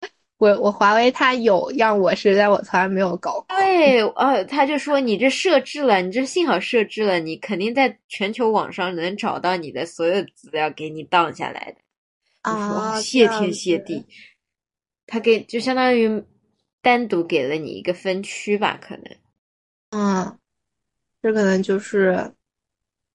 [0.40, 3.44] 我我华为它有让我是，但我从来没有搞过。
[3.58, 11.89] 对，呃，他就说你这设置了，你这幸好设置了，你肯定在全球网上能找到你的所有资料，给你荡下来的。
[12.42, 14.04] 啊，谢天谢地，
[15.06, 16.22] 他给就相当于
[16.82, 19.04] 单独给了你一个分区吧，可能。
[19.90, 20.38] 嗯，
[21.22, 22.32] 这可能就是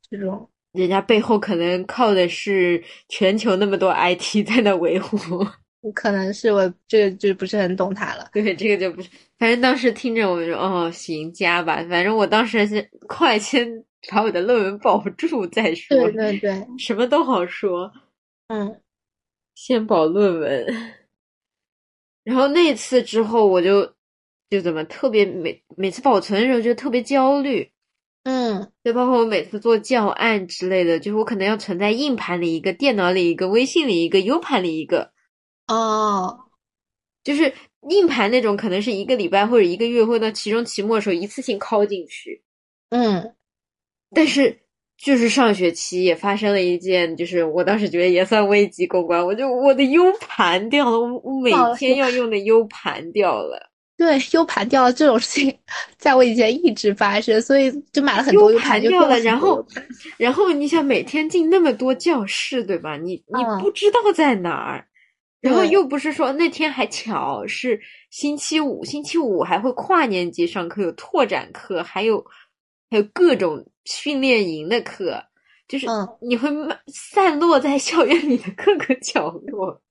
[0.09, 5.17] 这种，人家背后可能靠的是全球那么多 IT 在那维护。
[5.93, 8.27] 可能是我这个就不是很懂他了。
[8.33, 9.09] 对，这个就不是。
[9.37, 11.75] 反正当时听着我们说，哦，行加吧。
[11.87, 13.67] 反正我当时是快先
[14.09, 15.95] 把我的论文保住再说。
[15.95, 17.91] 对对对，什么都好说。
[18.47, 18.81] 嗯，
[19.55, 20.93] 先保论文。
[22.23, 23.95] 然后那次之后，我就
[24.49, 27.71] 就怎么特别每每次保存的时候就特别焦虑。
[28.23, 35.11] 嗯，就包括我每次做教案之类的，就是我可能要存在硬盘里一个、电脑里一个、微信里一个、U 盘里一个。
[35.67, 36.45] 哦，
[37.23, 37.53] 就是
[37.89, 42.43] 硬盘那种，可能是一个礼拜或者一个月，或者到期中、期末的时候一次性拷进去。
[42.89, 43.35] 嗯，
[44.09, 44.64] 但是
[44.97, 53.71] 就是上学期也发生了一件，就是我当时觉得也算危机公关，我就我的 U 盘掉了，我我每天要用的 U 盘掉了。
[53.97, 55.57] 对，U 盘掉了这种事情，
[55.97, 59.19] 在我以前一直发生，所以就买了很多 U 盘掉了。
[59.19, 59.65] 然后，
[60.17, 62.97] 然后你想每天进那么多教室，对吧？
[62.97, 64.85] 你你不知道在哪儿。
[65.41, 67.79] 然后又不是说那天还巧是
[68.09, 72.25] 星期五，星期五还会跨年级上课，有拓展课，还有
[72.89, 75.23] 还有各种训练营的课，
[75.67, 75.87] 就是
[76.21, 76.49] 你会
[76.87, 79.81] 散落在校园里的各个角落。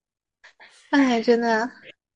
[0.91, 1.71] 哎，真的。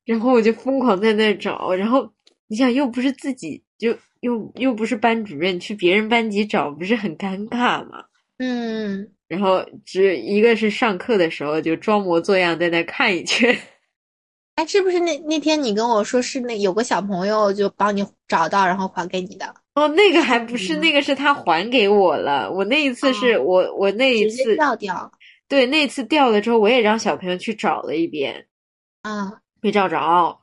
[0.04, 2.08] 然后我就疯狂在那找，然后
[2.46, 8.04] 你想又不是自己，就又又不是班主任，去别人班级找不是很尴尬吗？
[8.38, 13.56] 嗯，然后只一个是上课的时候就装模作样在那看一圈。
[14.54, 19.54] 哎，是不是那那天你跟我说是那有个小朋友就帮你找到，然后还给你的？
[19.78, 22.50] 哦，那个还不是，那个是他还给我了。
[22.50, 25.12] 我那一次是我我那一次掉掉。
[25.46, 28.46] 对，那次掉了之后，我也让小朋友去找了一遍，
[29.02, 30.40] 啊，没找着。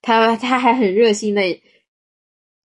[0.00, 1.42] 他他还很热心的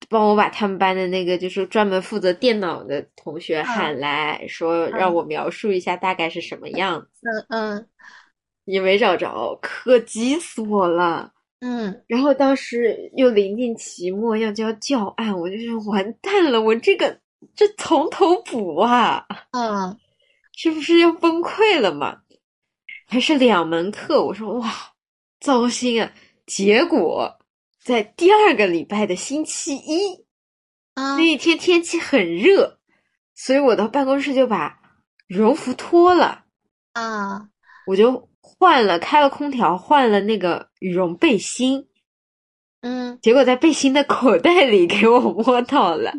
[0.08, 7.28] 帮我把他们班的那个就是专门负责电脑的同学喊来说，让我描述一下大概是什么样子。
[7.28, 7.88] 嗯嗯。
[8.66, 11.32] 也没找着，可急死我了。
[11.60, 17.20] 嗯，然后当时又临近期末要交教案，我就是完蛋了，我这个
[17.56, 19.98] 这从头补啊，嗯，
[20.56, 22.22] 是不是要崩溃了嘛？
[23.08, 24.72] 还是两门课，我说哇，
[25.40, 26.12] 糟心啊！
[26.46, 27.40] 结果
[27.84, 30.26] 在第二个礼拜的星期一，
[30.94, 32.78] 啊那一天天气很热，
[33.34, 34.80] 所以我到办公室就把
[35.26, 36.44] 羽绒服脱了，
[36.94, 37.50] 啊，
[37.88, 38.27] 我就。
[38.48, 41.86] 换了，开了空调，换了那个羽绒背心，
[42.82, 46.14] 嗯，结果在背心的口袋里给我摸到了。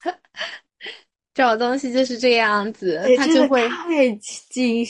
[1.32, 4.10] 找东西就是这样子，他就会太
[4.50, 4.84] 惊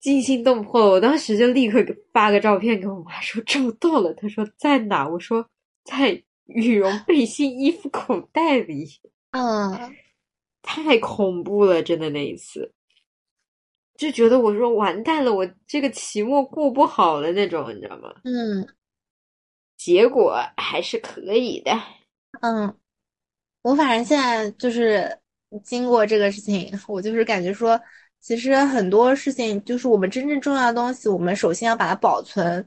[0.00, 0.90] 惊心动魄了。
[0.92, 5.06] 我当时就立刻发个照片给我妈说找到了，她说在哪？
[5.06, 5.46] 我说
[5.84, 8.88] 在羽绒背心衣服口袋里。
[9.32, 9.94] 嗯，
[10.62, 12.72] 太恐怖了，真的那一次。
[13.98, 18.12] 就觉得我说完蛋了，我这个期末过不好了那种，你知道吗？
[18.24, 18.66] 嗯，
[19.76, 21.72] 结果还是可以的。
[22.40, 22.74] 嗯，
[23.62, 25.18] 我反正现在就是
[25.64, 27.80] 经过这个事情，我就是感觉说，
[28.20, 32.66] 其实很多事情就是我们真正重要的东西，我们首先要把它保存。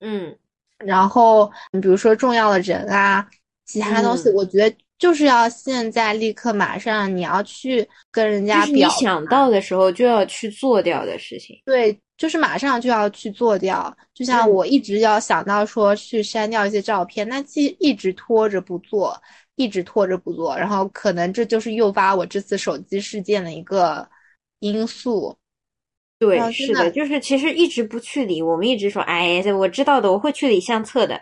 [0.00, 0.36] 嗯，
[0.78, 3.28] 然后你比如说重要的人啊，
[3.64, 4.76] 其他东西，我觉得。
[5.00, 8.72] 就是要现在立刻马上，你要去跟人家表。
[8.72, 11.60] 你想到的时候就要去做掉的事情。
[11.64, 13.92] 对，就是马上就要去做掉。
[14.14, 19.18] 就像我一直要想到说去删掉一些照片，那既一直拖着不做，
[19.56, 24.06] 一直拖着不做，然后可能这就是诱发我这次手机事件的一个
[24.58, 25.34] 因素。
[26.18, 31.18] 对，是的，就是其实一直不去理，我们一直说，哎，我知道的，我会去理相册的，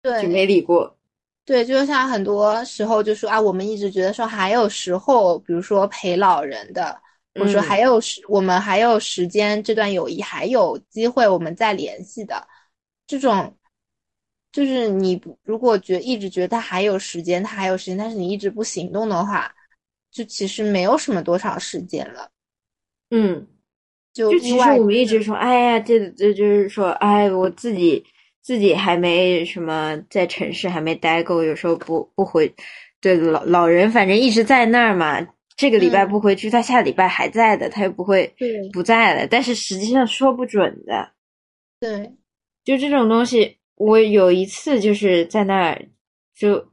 [0.00, 0.96] 对，就没理过。
[1.44, 6.96] 对，就像很多时候就说啊，我们一直觉得说还有时候，比如说陪老人的，
[7.34, 12.46] 或者说还有时，我们还有时间，这段友谊还有机会我们再联系的，
[13.08, 13.56] 这种，
[14.52, 19.52] 就是你如果觉一直觉得他还有时间，他还有时间，但是你一直不行动的话，
[20.12, 22.30] 就其实没有什么多少时间了。
[23.10, 23.48] 嗯，
[24.12, 28.04] 就其实我们一直说，哎呀，这这就是说，哎，我自己。
[28.42, 32.52] 自己还没什么在城市还没待够，有时候不不回，
[33.00, 35.24] 对老老人反正一直在那儿嘛。
[35.56, 38.34] 这个礼拜不回去，他下礼拜还在的，他又不会
[38.72, 39.28] 不在了。
[39.28, 41.12] 但是实际上说不准的。
[41.78, 42.12] 对，
[42.64, 45.80] 就这种东西，我有一次就是在那儿
[46.34, 46.72] 就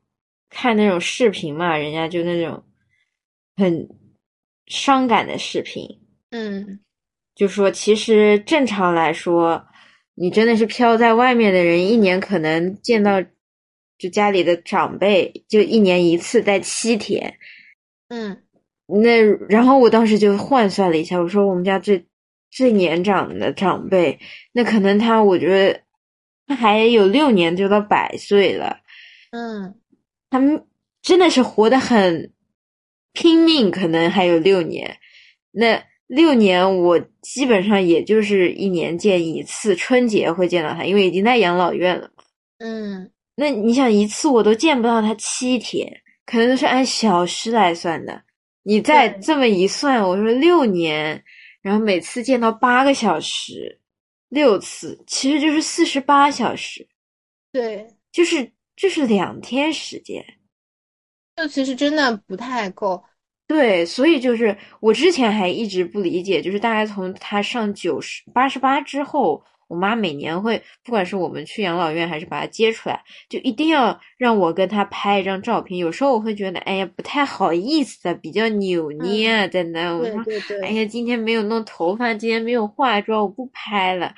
[0.49, 2.63] 看那种视频嘛，人家就那种
[3.57, 3.87] 很
[4.65, 5.85] 伤感的视频。
[6.31, 6.79] 嗯，
[7.35, 9.63] 就说其实正常来说。
[10.21, 13.23] 你真的是飘在外面的人，一年可能见到
[13.97, 17.37] 就家里的长辈，就一年一次，待七天。
[18.09, 18.43] 嗯，
[18.85, 22.05] 那然后我当时就换算了一下，我说我们家最
[22.51, 24.19] 最年长的长辈，
[24.51, 25.79] 那可能他，我觉得
[26.47, 28.81] 他还有六年就到百岁了。
[29.31, 29.79] 嗯，
[30.29, 30.65] 他们
[31.01, 32.33] 真的是活得很
[33.13, 34.97] 拼命，可能还有六年。
[35.51, 35.88] 那。
[36.09, 42.23] 六年，我基本上也就是一年见一次，春节会见到他，因为已经在养老院了嘛。
[42.57, 45.87] 嗯，那你想一次我都见不到他七天，
[46.25, 48.23] 可能都是按小时来算的。
[48.63, 51.23] 你再这么一算，我说六年，
[51.61, 53.79] 然后每次见到八个小时，
[54.29, 56.87] 六次，其实就是四十八小时。
[57.51, 60.25] 对，就是就是两天时间，
[61.35, 63.03] 就其实真的不太够。
[63.49, 75.79] 对，所以就是我之前还一直不理解，就是大概从他上九十八十八之后，我妈每年会，不管是我们去养老院还是把他接出来，就一定要让我跟他拍一张照片。
[75.79, 79.97] 有时候我会觉得，哎呀，不太好意思啊，比较扭捏啊，在那。
[79.97, 80.23] 我说，
[80.61, 84.13] 哎呀，今天没有弄头发，今天没有化妆，我不拍了。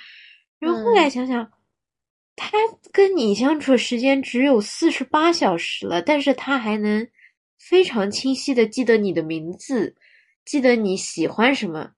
[0.60, 1.50] 然后后来想想，
[2.36, 2.58] 他
[2.92, 7.08] 跟你相处时间只有四十八小时了，但是他还能。
[7.70, 9.96] 非常清晰的记得你的名字，
[10.44, 11.92] 记得你喜欢什么。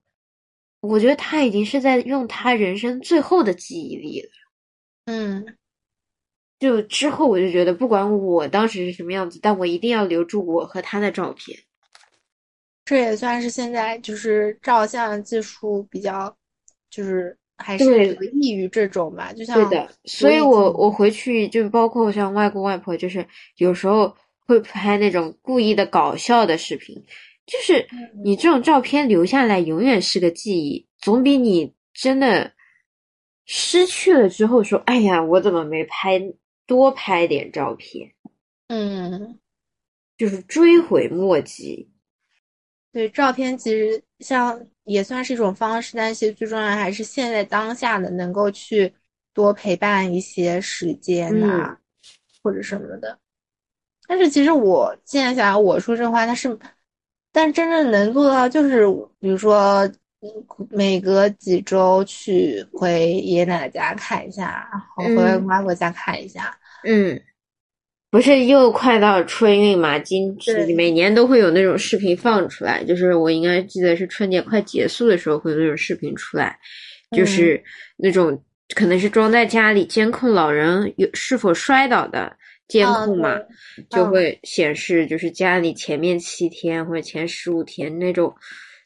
[0.80, 4.28] 我觉得他已经是在用他人生最后的记忆力了。
[5.06, 5.56] 嗯，
[6.58, 11.58] 就之后我就觉得，不管我当时是什么样子，但我一定要留住我和他的照片。
[12.84, 16.36] 这也算是现在就是照相技术比较，
[16.90, 19.32] 就是还是得益于这种吧。
[19.32, 24.14] 就像对的，所以我我回去就包括像外公外婆，就是有时候
[24.46, 27.02] 会拍那种故意的搞笑的视频，
[27.46, 27.86] 就是
[28.24, 32.52] 你这种照片留下来永远是个记忆，总比你真的
[33.44, 36.20] 失去了之后说，哎呀，我怎么没拍
[36.66, 38.12] 多拍点照片？
[38.68, 39.38] 嗯，
[40.16, 41.90] 就是追悔莫及。
[42.92, 48.92] 对，照片其实像也算是一种方式，但其实最重要还是现在当下的能够去
[49.32, 51.76] 多陪伴一些时间呐，
[52.42, 53.18] 或者什么的。
[54.06, 56.58] 但是其实我现在想，我说这话，但是，
[57.32, 58.86] 但真正能做到就是，
[59.20, 59.90] 比如说
[60.70, 67.20] 每隔几周去回爷爷奶奶家看一下，然后回外婆家看一下，嗯。
[68.10, 69.98] 不是又快到春运嘛？
[69.98, 70.38] 今
[70.76, 76.56] 每年都会有那种视频放出来，就是我应该记得是春节快结束的时候会有那种视频出来，
[77.10, 77.60] 就是
[77.96, 78.40] 那种
[78.76, 82.32] 可能是装在家里监控老人有是否摔倒的
[82.68, 83.38] 监控嘛，
[83.90, 88.34] 就会显示就是家里前面七天或者前十五天那种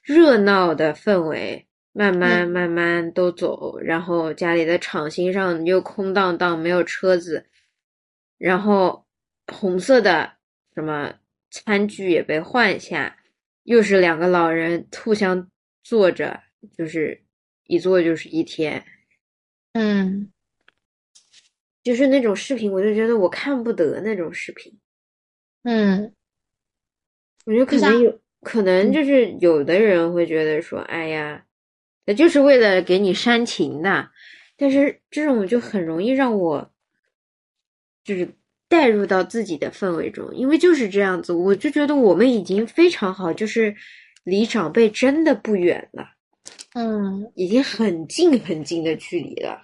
[0.03, 7.47] 热闹的氛围慢慢慢慢都走，然后家里的场心上又空荡荡没有车子，
[8.39, 9.05] 然后。
[9.51, 10.31] 红色的
[10.75, 11.11] 什么
[11.51, 13.17] 餐具也被换下，
[13.63, 15.49] 又是两个老人互相
[15.83, 16.39] 坐着，
[16.77, 17.19] 就是
[17.65, 18.85] 一坐就是一天。
[19.73, 20.31] 嗯，
[21.89, 24.73] 就是那种视频，我就觉得我看不得那种视频。
[25.63, 26.13] 嗯，
[27.47, 31.45] 我觉得可能有可能就是有的人会觉得说，哎呀，
[32.07, 34.11] 那就是为了给你煽情的，
[34.57, 36.71] 但是这种就很容易让我
[38.05, 38.29] 就是。
[38.71, 43.75] 带入到自己的氛围中，因为就是这样子，我就觉得我们已经非常好，就是
[44.25, 46.07] 离长辈真的不远了，
[46.75, 49.63] 嗯，已经很近很近的距离了，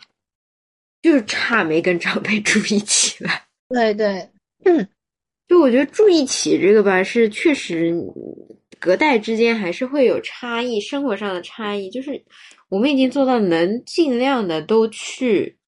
[1.05, 3.30] 就是差没跟长辈住一起了。
[3.68, 4.26] 对对，
[4.64, 4.88] 嗯，
[5.46, 7.92] 就我觉得住一起这个吧，是确实
[8.80, 12.24] 隔代之间还是会有差异，生活上的差异，就是
[12.70, 15.59] 我们已经做到能尽量的都去。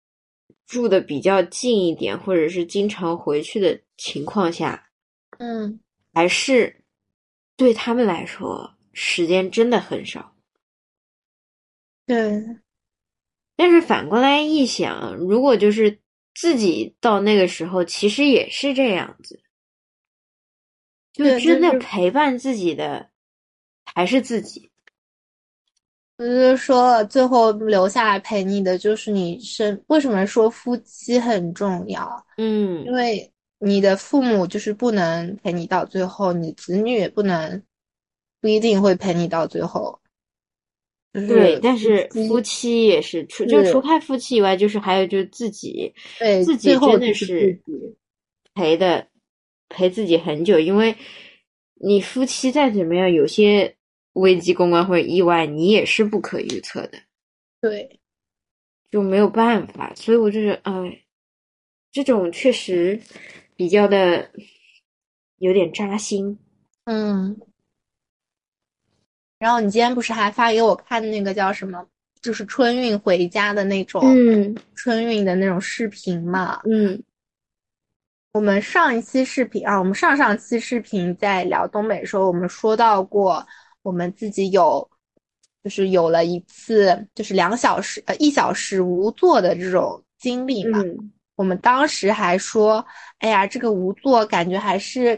[0.66, 4.88] 住的比较近一点，或者是经常回去的情况下，
[5.38, 5.78] 嗯，
[6.12, 6.74] 还是
[7.56, 10.34] 对他们来说时间真的很少。
[12.04, 12.42] 对，
[13.56, 15.98] 但是反过来一想，如果就是
[16.34, 19.40] 自己到那个时候，其实也是这样子，
[21.12, 23.08] 就真的陪伴自己的
[23.84, 24.70] 还是自己。
[26.18, 29.82] 我就说了，最后留下来陪你的就是你生。
[29.88, 32.26] 为什么说夫妻很重要？
[32.38, 37.62] 嗯，因为你的父母就是不能陪你到最后，你子女也不能，
[38.40, 40.00] 不一定会陪你到最后。
[41.28, 47.60] 对，但是夫妻也是除就除开夫妻以外，就是还有就是自己，对自己真的是
[48.54, 49.06] 陪的
[49.68, 50.94] 陪自己很久，因为
[51.74, 53.74] 你夫妻再怎么样，有些。
[54.16, 56.92] 危机公关或者意外，你也是不可预测的，
[57.60, 58.00] 对，
[58.90, 59.92] 就没有办法。
[59.94, 61.02] 所以我就是，哎，
[61.92, 62.98] 这种确实
[63.56, 64.30] 比较的
[65.36, 66.38] 有点扎心。
[66.84, 67.38] 嗯。
[69.38, 71.84] 然后你今天不是还发给我看那个叫什么，
[72.20, 76.60] 就是春运回家的那种，嗯，春运的那种视频嘛？
[76.64, 77.02] 嗯。
[78.32, 83.46] 我们上一期视频啊，我们上上期视频在聊东北的时候，我们说到过。
[83.82, 84.90] 我们自己有，
[85.62, 90.80] 就是有了一次，就是两小时呃一小时无座的这种经历嘛。
[91.36, 92.84] 我们当时还说，
[93.20, 95.16] 哎呀，这个无座感觉还是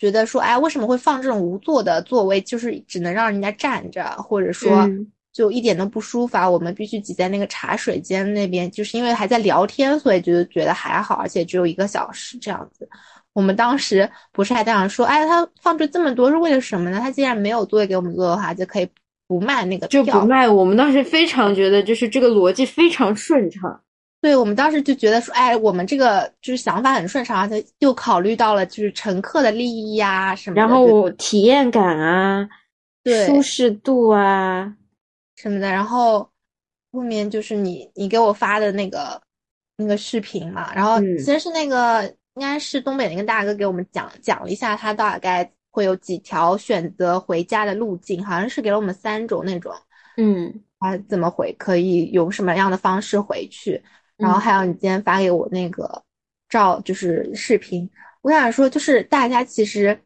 [0.00, 2.40] 觉得说，哎，为什么会放这种无座的座位？
[2.40, 4.88] 就是只能让人家站着，或者说
[5.30, 6.38] 就一点都不舒服。
[6.38, 6.48] 啊。
[6.48, 12.88] 我们必须挤在那个茶水间那边，就是因为还在聊天，所以就觉得还好，而且只有一个小时这样子。
[13.34, 16.98] 我们当时不是还在想说，哎，他放出这么多是为了什么呢？
[16.98, 18.88] 他既然没有座位给我们坐的话，就可以
[19.28, 20.48] 不卖那个票，就不卖。
[20.48, 23.80] 我们当时非常觉得，就是这个逻辑非常顺畅。
[24.20, 32.48] 对，我们当时就觉得说，哎，我们这个就是想法很顺畅，而且又考虑到了就是乘客的利益呀什么，然后体验感啊，
[33.02, 34.76] 对，舒适度啊
[35.36, 35.70] 什么的。
[35.70, 36.30] 然后
[36.92, 39.20] 后面就是你你给我发的那个
[39.76, 42.14] 那个视频嘛，然后其实是那个。
[42.34, 49.74] 应该是东北那个大哥给我们讲讲了一下，他大概会有几条选择回家的路径，好像是给了我们三种那种，
[50.16, 53.82] 嗯，啊，怎么回，可以用什么样的方式回去，
[54.20, 56.02] 然后还有你今天发给我那个
[56.48, 57.88] 照，就是视频，
[58.22, 59.98] 我想说，就是大家其实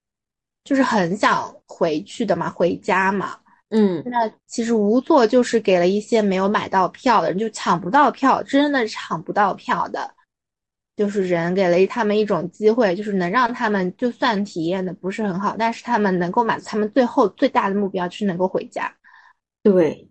[0.63, 3.39] 就是很想回去的嘛，回家嘛。
[3.71, 10.15] 嗯，那其实无座就是给了一些没有买到票的人，就抢不到票，真的抢不到票的，
[10.95, 18.95] 就是人给了他们一种机会，就是能让他们就算体验的不是很好，但是他们能够满足他们最后最大的目标，就是能够回家。
[19.65, 20.09] 对，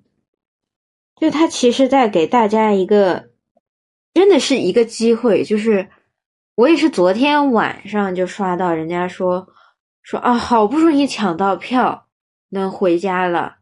[1.16, 3.30] 就他其实在给大家一个，
[4.14, 5.90] 真的是一个机会，就是
[6.56, 9.48] 我也是昨天晚上就刷到人家说
[10.02, 12.08] 说啊，好不容易抢到票。
[12.50, 13.56] 能回家了，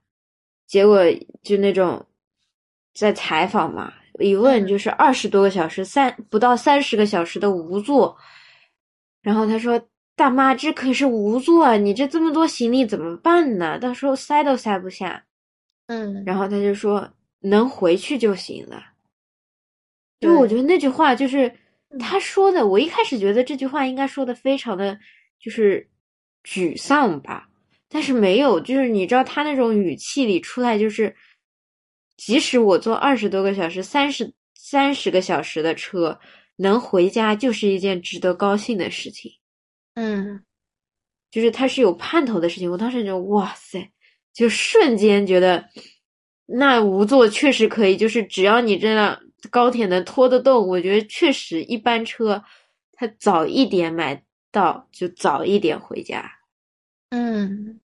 [0.67, 1.01] 结果
[1.41, 2.05] 就那种
[2.93, 8.17] 在采访嘛，一问就是二十多个小时，三不到三十个小时的无座。
[9.21, 9.81] 然后他说
[10.13, 13.79] ：“大妈，这可是无座啊，你这这么多行李怎么办呢？
[13.79, 15.23] 到时候塞都塞不下。”
[15.87, 18.83] 嗯，然后他就说：“能回去就行了。”
[20.21, 21.51] 就我觉得那句话就是
[21.99, 24.97] 他说的，我一开始觉得这句话应该说的非常的
[25.37, 25.89] 就是
[26.43, 27.49] 沮丧吧。
[27.89, 31.13] 但是没有，就是你知道他那种语气里出来，就是
[32.15, 36.17] 即使我坐二十多个小时、三十三十个小时的车
[36.55, 39.29] 能回家，就是一件值得高兴的事情。
[39.95, 40.41] 嗯，
[41.31, 42.71] 就是他是有盼头的事情。
[42.71, 43.91] 我当时就哇塞，
[44.33, 45.65] 就瞬间觉得
[46.45, 49.19] 那无座确实可以，就是只要你这辆
[49.49, 52.43] 高铁能拖得动，我觉得确实一班车
[52.93, 56.31] 他早一点买到就早一点回家。
[57.09, 57.79] 嗯。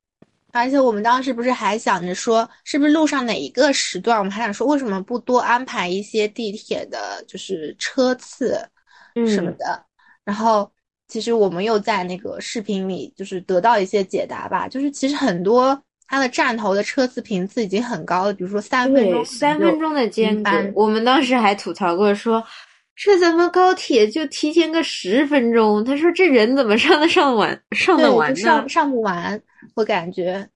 [0.54, 8.58] 而且我们当时不是还想着说，是不是路上哪一个时段，我们还想说为什么不多安排一些地铁的，就是车次
[9.28, 9.86] 什么的。
[10.24, 10.72] 然后
[11.08, 20.52] 其实我们又在那个视频里就是得到一些解答吧，就是其实很多它的站头的车次频次已经很高了，比如说三分钟，三分钟的间隔。
[20.74, 22.42] 我们当时还吐槽过说，
[22.96, 25.84] 这咱们高铁就提前个十分钟。
[25.84, 28.36] 他说这人怎么上得上完，上得完呢？
[28.40, 29.42] 上上不完。
[29.76, 30.48] 我感觉，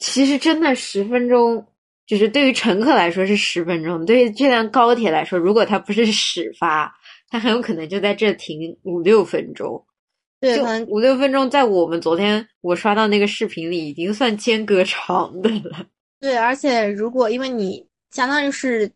[0.00, 1.64] 其实真的十分钟，
[2.06, 6.92] 就是对于乘客来说是十分钟，对于这辆高铁来说，如果它不是始发，
[7.30, 9.84] 它很有可能就在这停五六分钟。
[10.44, 15.86] 对，可能五六分钟，在我们昨天我刷到那个视频里，已经算间隔长的了。
[16.20, 18.90] 对，而且如果因为你相当于是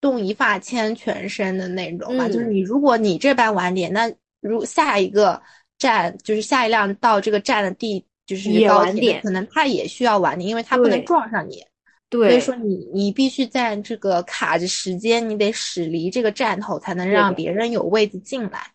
[0.00, 5.40] 动一发牵全身的那种嘛，就是你如果你这班晚点，那如下一个
[5.78, 8.04] 站就是下一辆到这个站的地。
[8.28, 11.64] 就是高铁，可能他也需要晚点，因为他不能撞上你。
[12.10, 18.70] 对，所以说你你必须在这个卡着时间，你得驶离这个站头，才能让别人有位子进来。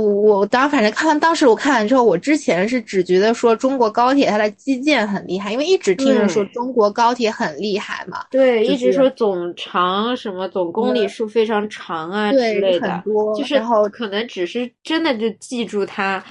[0.00, 8.24] 我我当反正看完当时我看完之后，我之前是只觉得说中国高铁它的基建很厉害，因为一直听人说中国高铁很厉害嘛。
[8.30, 13.02] 对，一直说总长什么总公里数非常长啊之类的，
[13.36, 16.22] 就是可能只是真的就记住它。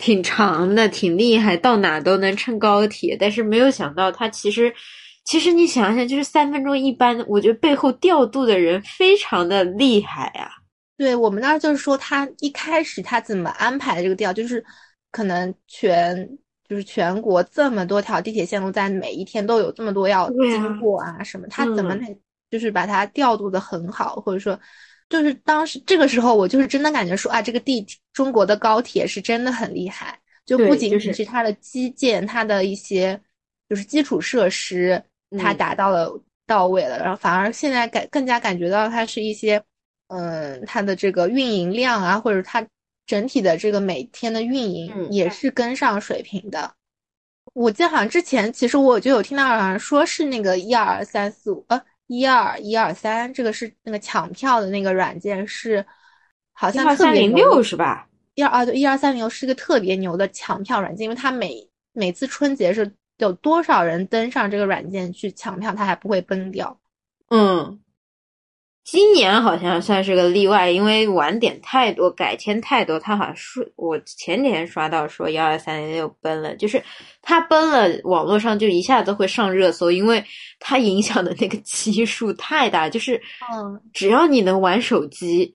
[0.00, 3.16] 挺长的，挺厉害，到哪都能乘高铁。
[3.18, 4.72] 但是没有想到，它其实，
[5.24, 7.18] 其实你想想，就是三分钟一班。
[7.26, 10.48] 我觉得背后调度的人非常的厉害啊。
[10.98, 14.62] 对我们那儿就是说，他一开始他怎么安排的这个调，就是
[15.10, 16.28] 可能全
[16.68, 21.94] 就是全国这么多条地铁线路，在每一天都有这么多要经过啊什么，他怎么
[22.50, 24.60] 就是把它调度的很好，或者说。
[25.10, 27.82] 就是当时这个时候，我就是真的感觉说啊，这个地
[28.12, 33.18] 中国的高铁是真的很厉害，就不仅仅是它的基建，它的一些
[33.70, 35.02] 就是基础设施，
[35.38, 36.12] 它达到了
[36.46, 39.64] 到位了，然后反而现在感更加感觉到它是一些，
[40.08, 42.66] 嗯，它的这个运营量啊，或者它
[43.06, 46.74] 整体的这个每天的运营也是跟上水平的。
[47.54, 51.80] 我记得好像之前其实我就有听到好像说是那个一二三四五呃。
[52.10, 55.84] 一二一二三，这个是那个抢票的那个软件，是
[56.54, 58.08] 好像特别牛是吧？
[58.34, 66.80] 一二啊对一二三零六是一个特别牛的抢票软件，因为它每每次春节是有多少人登上这个软件去抢票，它还不会崩掉。
[67.28, 67.78] 嗯。
[68.90, 72.98] 今年好像算是个例外，因为晚点太多，改签太多。
[72.98, 76.82] 他好像说，我前几天刷到说幺二三零六崩了，就是
[77.20, 80.24] 他崩了，网络上就一下子会上热搜，因为
[80.58, 82.88] 它影响的那个基数太大。
[82.88, 83.20] 就是，
[83.52, 85.54] 嗯，只要你能玩手机，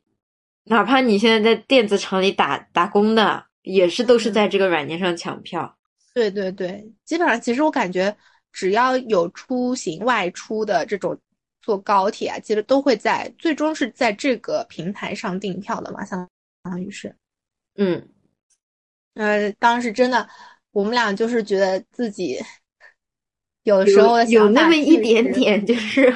[0.65, 5.75] 哪怕你现在在电子厂里打打工的，也是都是在这个软件上抢票。
[6.13, 8.15] 对对对，基本上其实我感觉，
[8.51, 11.17] 只要有出行外出的这种。
[11.63, 16.29] 坐高铁啊，其实都会在最终是在这个平台上订票的嘛，相
[16.61, 17.15] 当于是，
[17.77, 18.09] 嗯，
[19.15, 20.27] 呃，当时真的，
[20.71, 22.39] 我们俩就是觉得自己
[23.63, 26.13] 有的时候有那么一点点，就是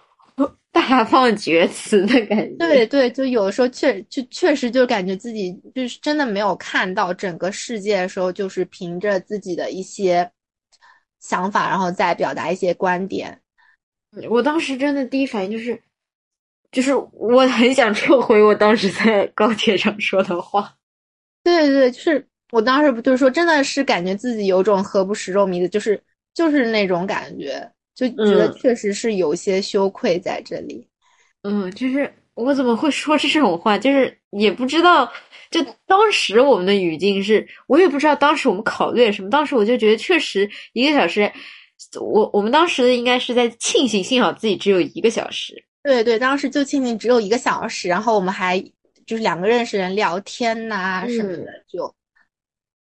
[0.72, 2.56] 大放厥词的感觉。
[2.56, 10.30] 对对，就有的时候确就确实就感觉自己就是真的没有看到整个世界的时候，就是凭着自己的一些
[11.20, 13.40] 想法，然后再表达一些观点。
[14.30, 15.80] 我当时真的第一反应就是，
[16.72, 20.74] 就是我很想撤回我当时在高铁上说的话。
[21.44, 26.02] 对对对，就是我当时不就是说，真的是感觉自己有种何不食肉糜的，就是
[26.34, 27.70] 就是那种感觉。
[27.94, 30.86] 就觉得确实是有些羞愧在这里，
[31.42, 33.76] 嗯，就是我怎么会说这种话？
[33.76, 35.12] 就是也不知道，
[35.50, 39.28] 就当时我们的语境是，我也不知道当时我们考虑了什么。
[39.28, 41.28] 当时我就觉得确实一个小时，
[42.00, 45.54] 我我们当时应该是在庆幸，幸好自己只有一个小时。
[45.82, 48.58] 对对，当时就庆幸只有一个小时，然后我们还
[49.06, 51.94] 就是两个认识人聊天呐什么的，就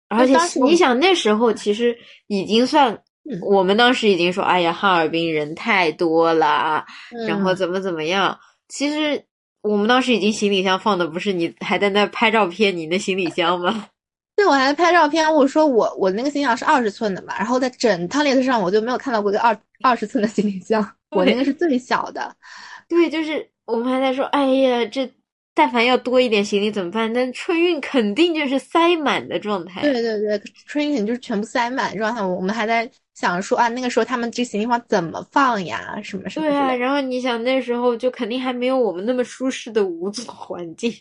[0.09, 3.01] 而且你想那时候其实已经算。
[3.41, 6.85] 我们当时已经说，哎呀，哈尔滨人太多了，
[7.25, 8.37] 然后怎么怎么样。
[8.67, 9.23] 其实
[9.61, 13.87] 我们当时已经行李箱放的不是你还在那拍照片，你那行李箱吗？
[14.35, 15.31] 对，我还拍照片。
[15.31, 22.35] 我说我我那个行李箱是二十寸的嘛，然后在整趟列车上我就没有看到过一个二二十寸的行李箱，我那个是最小的。
[22.89, 25.09] 对，就是我们还在说，哎呀，这。
[25.55, 27.13] 但凡要多一点行李怎么办？
[27.13, 29.81] 但春运肯定就是塞满的状态。
[29.83, 32.23] 对对对，春运肯定就是全部塞满状态。
[32.23, 36.01] 我们还在想说啊，那个时候他们这行李箱怎么放呀？
[36.01, 36.47] 什么什么？
[36.47, 40.91] 对啊，然后你想那时候就肯定还没有我们那么舒适的五组环境。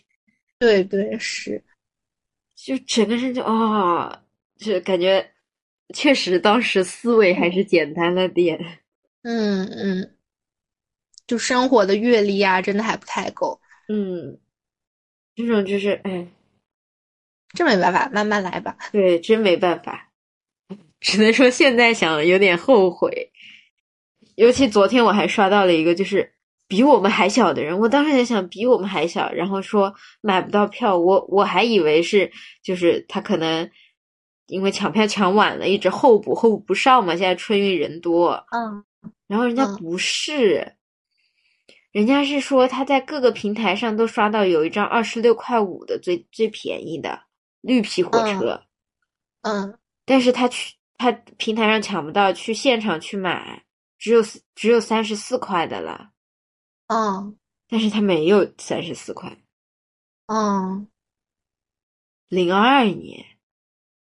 [0.58, 1.58] 对对是，
[2.64, 4.22] 就整个人就啊，
[4.58, 5.32] 就感觉
[5.94, 8.58] 确实当时思维还是简单了点。
[9.22, 10.16] 嗯嗯，
[11.26, 13.60] 就生活的阅历啊，真的还不太够。
[13.88, 14.38] 嗯。
[15.34, 16.26] 这种就是，哎，
[17.54, 18.76] 这没办法，慢慢来吧。
[18.92, 20.12] 对，真没办法，
[21.00, 23.32] 只能说现在想有点后悔。
[24.36, 26.34] 尤其昨天我还刷到了一个，就是
[26.72, 27.78] 比我们还小的人。
[27.78, 33.70] 我当时在想，比我们还小，然后说买不到票，我我还以为是，就是他可能
[34.46, 37.14] 因为抢票抢晚了，一直候补候补不上嘛。
[37.14, 38.82] 现在春运人多，嗯，
[39.26, 40.76] 然后人家不是。
[41.90, 47.20] 人家是说他在各个平台上都刷到有一张二十六块五的最最便宜的
[47.60, 48.62] 绿皮火车，
[49.42, 53.62] 嗯，但是他去他平台上抢不到，去现场去买
[53.98, 54.22] 只有
[54.54, 56.11] 只有三十四块的了，
[56.92, 57.38] 嗯，
[57.70, 59.34] 但是他没有三十四块，
[60.26, 60.86] 嗯，
[62.28, 63.24] 零二年，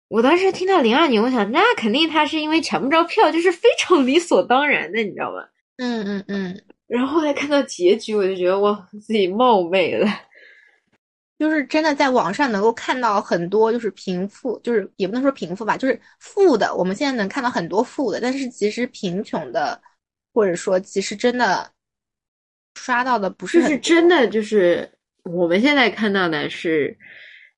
[0.08, 5.48] 我当时听到零二年，我想那肯定他是因为抢不着票，就是非常理所当然的，你知道吗？
[5.78, 6.64] 嗯嗯嗯。
[6.88, 10.08] 然后后来看到结局，我就觉得我自己冒昧了。
[11.38, 16.74] 就是真的在网上能够看到很多，就是贫富，就是也不能说贫富吧，就是富的。
[16.76, 19.80] 我们现在能看到很多富的，但是其实贫穷的，
[20.34, 21.72] 或者说其实真的
[22.76, 23.62] 刷到的不是。
[23.62, 24.90] 就是真的，就是
[25.24, 26.98] 我们现在看到的是，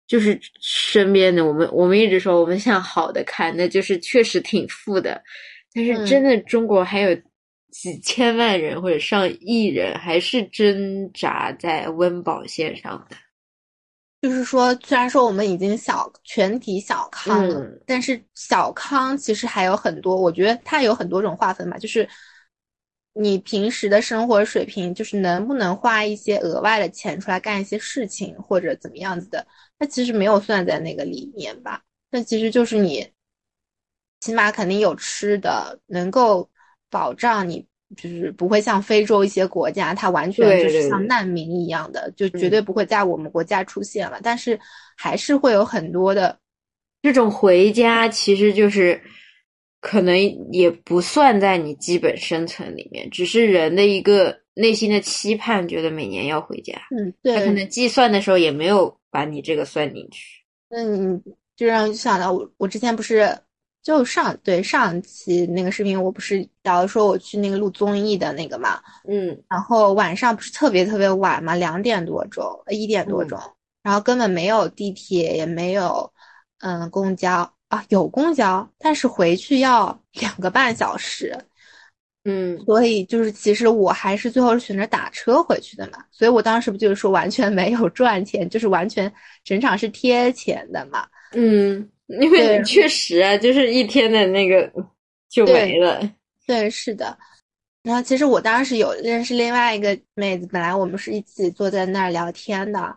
[0.07, 5.21] 就是身边的我们，我们一直说我们向好的看，那就是确实挺富的。
[5.73, 7.17] 但是真的中国还有。
[7.71, 13.17] 几千万人或者上亿人还是挣扎在温饱线上的，
[14.21, 20.15] 就是说，虽然说我们已经小全体小康了，但是小康其实还有很多。
[20.15, 22.07] 我觉得它有很多种划分吧，就是
[23.15, 29.47] 你平时的生活水平，就是能不能花一些额外的钱出来干一些事情，或者怎么样子的，
[29.79, 31.81] 那其实没有算在那个里面吧。
[32.11, 33.07] 那其实就是你
[34.19, 36.47] 起码肯定有吃的，能够。
[36.91, 37.65] 保障你
[37.97, 44.19] 就是不会像非洲一些国家，它完全就是像难民一样的，就绝对不会在我们国家出现了。
[44.23, 44.57] 但是
[44.95, 46.39] 还是会有很多的
[47.01, 49.01] 这种回家，其实就是
[49.85, 50.17] 可能
[50.51, 56.73] 也不算在你基本生存里面，只是人的一个内心的期盼，觉得每年要回家。
[56.89, 57.35] 嗯，对。
[57.35, 60.43] 他可能计算的时候也没有把你这个算进去。
[60.69, 61.21] 嗯，
[61.55, 63.37] 就让想到我，我之前不是。
[63.85, 73.39] 就上对上期那个视频，我不是假如说我去那个录综艺的那个嘛，嗯，然后晚上不是特别特别晚嘛，两点多钟，一点多钟，
[73.83, 76.11] 然后根本没有地铁，也没有，
[76.61, 81.37] 嗯，公交啊，有公交，但是回去要两个半小时，
[82.23, 89.11] 嗯，所以就是其实我还是最后是选择打车回去的嘛，所以我当时不就是说完全没有赚钱，就是完全
[89.43, 91.89] 整场是贴钱的嘛，嗯。
[92.07, 94.71] 因为确实啊，就是一天的那个
[95.27, 95.99] 就没了。
[96.45, 97.17] 对，是的。
[97.81, 102.95] 然后其实我当时有认识另外一个妹子，本来我们是一起坐在那儿聊天的。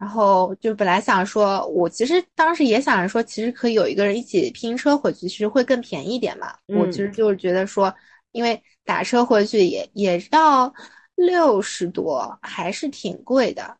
[0.00, 6.54] 然后就本来想说，我其实当时也想着说，其实可以有一个人一起拼车回去，其实会更便宜点嘛。
[6.68, 7.94] 我其实就是觉得说，
[8.32, 10.72] 因为打车回去也也要
[11.16, 13.76] 六十多，还是挺贵的。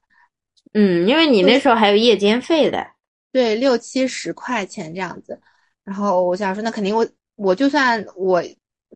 [0.75, 2.87] 嗯，因为你那时候还有夜间费的。
[3.33, 5.41] 对，六七十块钱这样子。
[5.85, 8.43] 然后我想说，那肯定我我就算我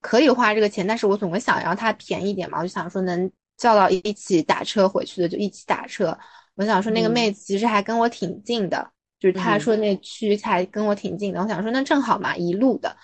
[0.03, 2.59] 可以花这个钱，但是我总归想要它便宜点嘛。
[2.59, 6.14] 我就想说，能叫到一起打车回去的就一起打车。
[6.57, 11.42] 我想说，那个妹子其实还跟我挺近的，就是她说那区才跟我挺近的。
[11.42, 12.96] 我想说，那正好嘛，一路的。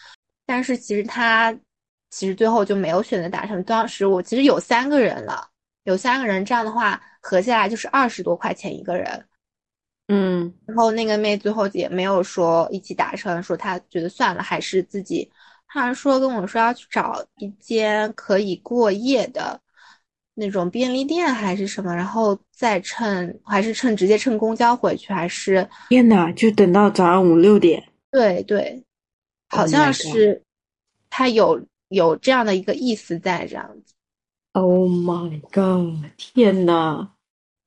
[0.47, 1.53] 但是其实她
[2.11, 3.61] 其实最后就没有选择打车。
[3.63, 5.49] 当时我其实有三个人了，
[5.85, 9.27] 有三个人，这样的话合下来就是二十多块钱一个人。
[10.09, 15.31] 嗯，然后那个妹最后也没有说一起打车，说她觉得算了，还是自己。
[15.69, 19.61] 她说跟我说要去找一间可以过夜的
[20.35, 27.83] 那种便利店还是什么，然后再乘还是乘直接乘公交回去，还是天呐，就等到早上五六点。
[28.11, 28.83] 对对，
[29.49, 30.43] 好像是
[31.09, 33.95] 他有有这样的一个意思在这样子。
[34.53, 36.11] Oh my god！
[36.17, 37.09] 天呐！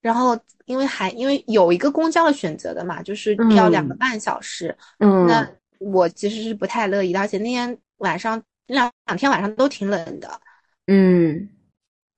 [0.01, 0.39] 然后。
[0.65, 4.73] 因为还因为有一个公交的选择的嘛，就是要两个半小时。
[4.99, 5.45] 嗯，那
[5.77, 10.39] 我其实是不太乐意的，而且那天晚上两两天晚上都挺冷的。
[10.87, 11.49] 嗯，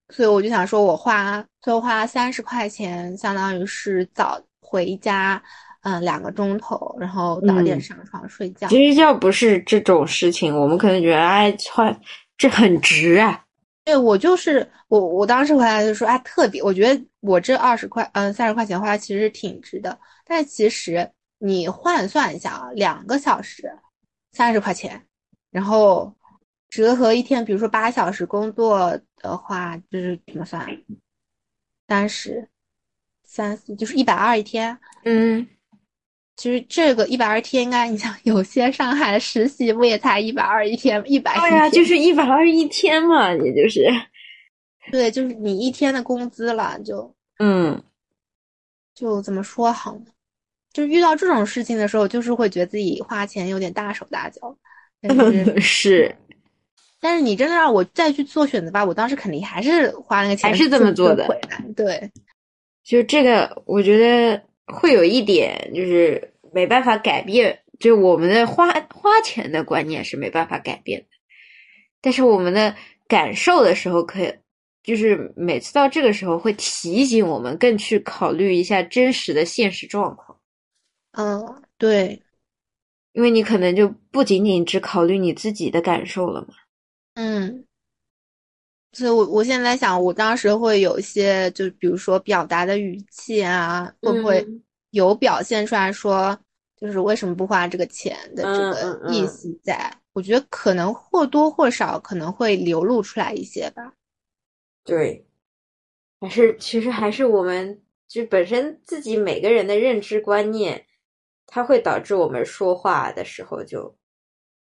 [0.10, 5.41] 所以我就想说，我花最后花三十块钱，相当于是早回家，
[5.82, 8.68] 嗯，两个钟头，然后早点上床睡觉。
[8.68, 11.91] 其实要不是这种事情，我们可能觉得，哎，花
[12.38, 13.41] 这很值啊。
[13.84, 19.97] 对我就是我，我当时回来就说，哎，特别，我觉得我这二十块，嗯，三十块钱花其实挺值的。
[20.26, 23.72] 但其实你换算一下啊，两个小时
[24.32, 24.99] 三十块钱，
[25.51, 26.12] 然后
[26.76, 30.68] 折合一天，比如说八小时工作的话，就是怎么算？
[31.88, 32.50] 三十，
[33.24, 34.78] 三四就是一百二一天。
[35.06, 35.48] 嗯。
[36.36, 43.86] 其实这个一百二天应该，你想有些上海的实习不也才一百二一天，一百对呀，就是一百二一天嘛，也就是，
[44.92, 47.82] 对，就是你一天的工资了，就嗯，
[48.94, 50.08] 就怎么说好呢？
[50.74, 54.58] 就遇到这种事情的时候，就是会觉得自己花钱有点大手大脚，
[55.62, 56.14] 是，
[57.06, 61.28] 但是你真的让我再去做选择吧，我当时肯定还是花那个钱，还是这么做的，
[61.76, 62.12] 对，
[62.84, 64.41] 就这个，我觉得。
[64.68, 71.06] 会有一点就是没办法改变，就我们的花花钱的观念是没办法改变的，
[72.01, 72.76] 但是我们的
[73.08, 74.34] 感受的时候可以，
[74.82, 80.36] 就是每次到这个时候会提醒我们更去考虑一下真实的现实状况。
[81.12, 82.20] 嗯，对，
[83.14, 86.56] 因为你可能就不仅仅只考虑你自己的感受了嘛。
[87.16, 87.66] 嗯。
[88.93, 94.47] 所以，我我现在想，我当时会有一些，就比如说表达的语气啊，会不会
[94.91, 96.39] 有表现出来说，
[96.78, 99.93] 就是为什么不花这个钱的这个意思在？
[100.13, 103.91] 我觉得可能或多或少可能会流露出来一些吧。
[104.86, 105.26] 对，
[106.22, 110.86] 还是其实还是我们就本身自己每个人的认知观念，
[111.47, 113.93] 它会导致我们说话的时候就。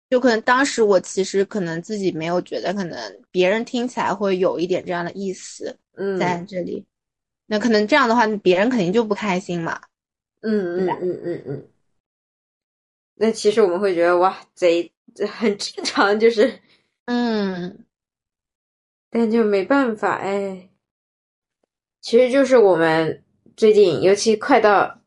[0.10, 6.86] 就可能当时我其实可能自己没有觉得，可能别人听起来会有一点这样的意思，嗯，在这里，
[7.48, 9.82] 那可能这样的话，别人肯定就不开心嘛，
[10.42, 11.68] 嗯嗯嗯嗯嗯。
[13.16, 14.92] 那其实我们会觉得哇，贼
[15.32, 16.60] 很正常，就是，
[17.06, 17.86] 嗯，
[19.10, 20.70] 但就没办法哎。
[22.02, 23.24] 其实就是我们
[23.58, 25.00] 最近，尤其快到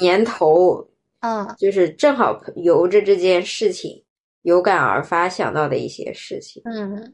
[0.00, 0.88] 年头，
[1.20, 4.02] 嗯，就是正好由着这件事情。
[4.42, 7.12] 有感而发想到的一些事情，嗯，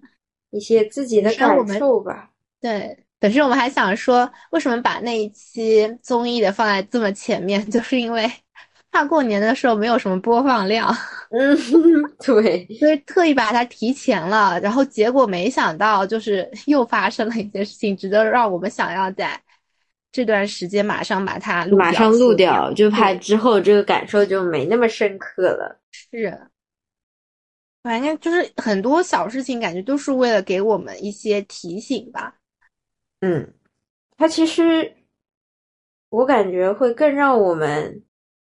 [0.50, 2.30] 一些自己的感受吧。
[2.60, 8.30] 对，本身我们还想说，为什么把那一期综艺的放在这么前面， 就是因为
[8.90, 10.88] 怕过年的时候没有什么播放量。
[11.30, 11.56] 嗯，
[12.24, 14.58] 对，所以特意把它提前了。
[14.60, 19.38] 然后结果没想到，就是又发生了一件事情，值得让我们想要在
[20.12, 25.80] 这段时间马上把它马上录掉，就怕之后这个感受就没那么深刻了。
[25.90, 26.38] 是。
[27.86, 32.34] 反正就是很多小事情，感觉都是为了给我们一些提醒吧。
[33.20, 33.54] 嗯，
[34.16, 34.92] 它其实
[36.08, 38.02] 我感觉会更让我们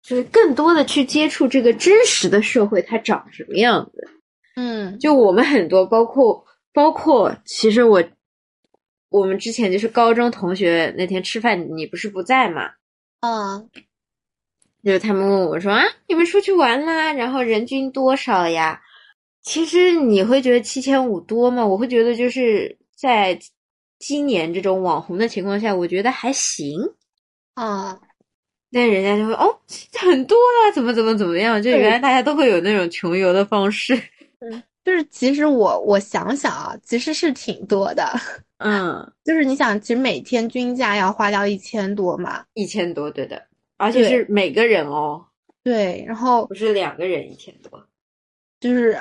[0.02, 4.06] 就是更多的去接触这个真实的社会，它长什么样子。
[4.58, 8.04] 嗯，就我们很多，包括包括，其实我
[9.08, 12.70] 我们之前就是高中同学那天吃饭，你不是不在嘛？
[13.22, 13.70] 嗯，
[14.84, 17.14] 就是他们问我说啊，你们出去玩啦？
[17.14, 18.82] 然后人均多少呀？
[19.44, 21.66] 其实你会觉得七千五多吗？
[21.66, 23.38] 我会觉得就是在
[24.00, 26.78] 今年这种网红的情况下，我觉得还行
[27.56, 28.00] 啊。
[28.72, 29.60] 但人家就会哦，
[30.00, 31.62] 很多啊，怎么怎么怎么样？
[31.62, 33.94] 就原来大家都会有那种穷游的方式。
[34.39, 38.10] 嗯，就是其实我我想想啊，其实是挺多的。
[38.60, 43.44] 嗯，就是你想，其实每天均价要花掉一千多嘛，一千多，对的，
[43.78, 45.26] 而且是每个人哦。
[45.64, 47.88] 对，然后不是两个人一千多，
[48.60, 48.98] 就是，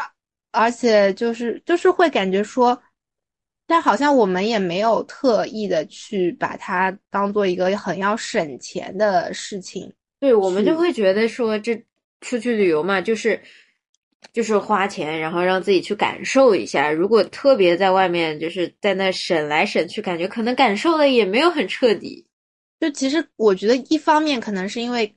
[0.53, 2.81] 而且就是就是会感觉说，
[3.67, 9.93] 但好像我们也没有特意的去把它当做一个很要省钱的事情。
[10.19, 11.85] 对，我们就会觉得说，这
[12.21, 13.41] 出去旅游嘛，就是
[14.33, 16.91] 就是花钱，然后让自己去感受一下。
[16.91, 22.27] 如果特别在外面，就是在那省来省去，感觉可能感受的也没有很彻底。
[22.81, 25.15] 就其实我觉得，一方面可能是因为。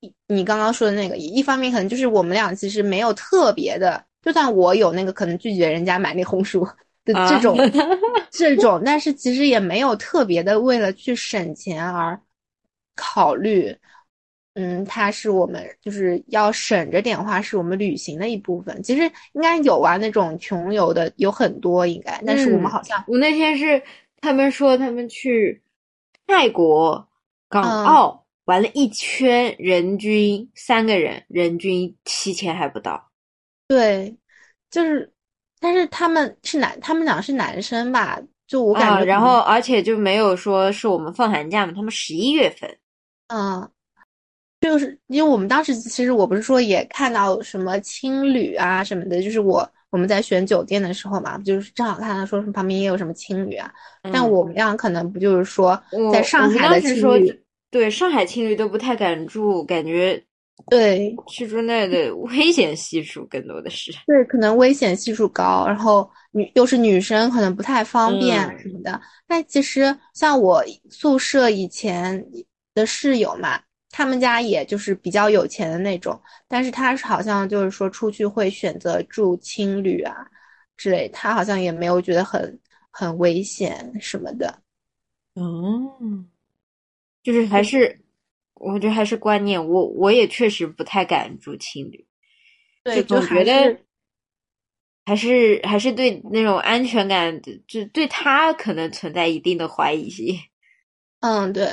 [0.00, 6.66] 你你刚刚说的那个，一方面可能就是我们俩其实没有特别的，就算我有那个可能拒绝人家买那红薯
[7.04, 7.56] 的这种
[8.30, 12.20] 这种，但是其实也没有特别的为了去省钱而
[12.94, 13.76] 考虑。
[14.54, 18.82] 嗯，它是我们就是要省着点花，是我们旅行的一部分。
[18.82, 19.02] 其实
[19.32, 23.80] 应该有啊，那种穷游的有很多应该，但是我们好像我那天是
[24.20, 25.62] 他们说他们去
[26.26, 27.08] 泰国、
[27.48, 28.18] 港澳。
[28.46, 33.09] 玩了一圈，人均三个人，人均七千还不到。
[33.70, 34.16] 对，
[34.68, 35.08] 就是，
[35.60, 38.20] 但是他们是男，他们俩是男生吧？
[38.48, 42.68] 就我感觉，然后而且就没有说是我们放寒假嘛，他们十一月份。
[43.28, 43.70] 嗯，
[44.60, 53.72] 就是因为我们当时其实我不是说也看到什么青旅啊什么的，就是我我们在选酒店的时候嘛，就是正好看到说什么旁边也有什么青旅啊，
[54.12, 55.80] 但我们俩可能不就是说
[56.12, 57.40] 在上海的青旅。
[57.70, 60.24] 对上海青旅都不太敢住，感觉
[60.68, 63.92] 对去住那的危险系数更多的是。
[64.06, 69.00] 对，可能危险系数高，然后女又是女生，可能不太方便什么的。
[69.26, 72.24] 但其实像我宿舍以前
[72.74, 80.26] 的室友嘛，他们家也就是比较有钱的那种，但是他好像就是说出去会选择住青旅啊
[80.76, 82.58] 之类，他好像也没有觉得很
[82.90, 84.58] 很危险什么的。
[85.34, 86.28] 嗯。
[87.22, 88.00] 就是还是，
[88.60, 92.06] 我觉得还是观念，我我也确实不太敢住青旅，
[92.84, 93.78] 就总觉得
[95.06, 100.38] 还是还是对那种安全感，就对他可能存在一定的怀疑性。
[101.20, 101.66] 嗯，对，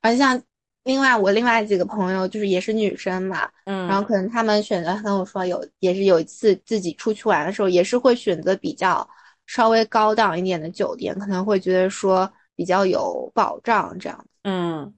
[0.00, 0.40] 而且像
[0.84, 9.08] 另外我另外几个朋友，就是也是女生嘛，嗯，然后可能他们选择跟我说有，也是有一次自己出去玩的时候，也是会选择比较
[9.46, 14.26] 稍微高档一点的酒店，可能会觉得说比较有保障这样。
[14.42, 14.94] 嗯，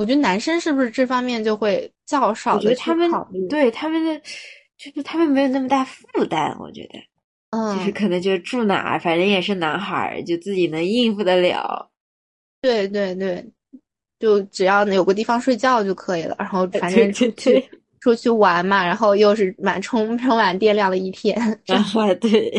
[0.00, 3.46] 我觉得男生是不是这方面就会较少的去考虑？
[3.48, 4.18] 对他们的，
[4.78, 6.56] 就是他们没有那么大负担。
[6.58, 6.98] 我觉得，
[7.50, 11.90] 嗯，就是可能就住哪儿，反正也是男孩，就自己能应付得了。
[12.62, 13.44] 对对对，
[14.18, 16.34] 就只要有个地方睡觉就可以了。
[16.38, 17.62] 然后反正出去
[18.00, 21.36] 出去玩嘛，然后又是满充充满电量的一天。
[21.66, 22.50] 然后， 对，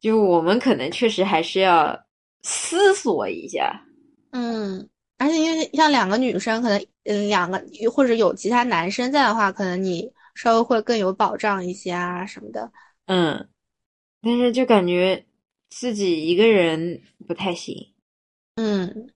[0.00, 1.96] 就我们可能确实还是要
[2.42, 3.84] 思索一下。
[4.32, 4.88] 嗯，
[5.18, 7.62] 而且因为像两个女生，可能嗯两个
[7.92, 12.70] 或者有其他男生在的话，可能你稍微会更有保障一些啊什么的。
[13.06, 13.48] 嗯，
[14.20, 15.24] 但是就感觉
[15.70, 17.74] 自己一个人不太行。
[18.56, 19.10] 嗯，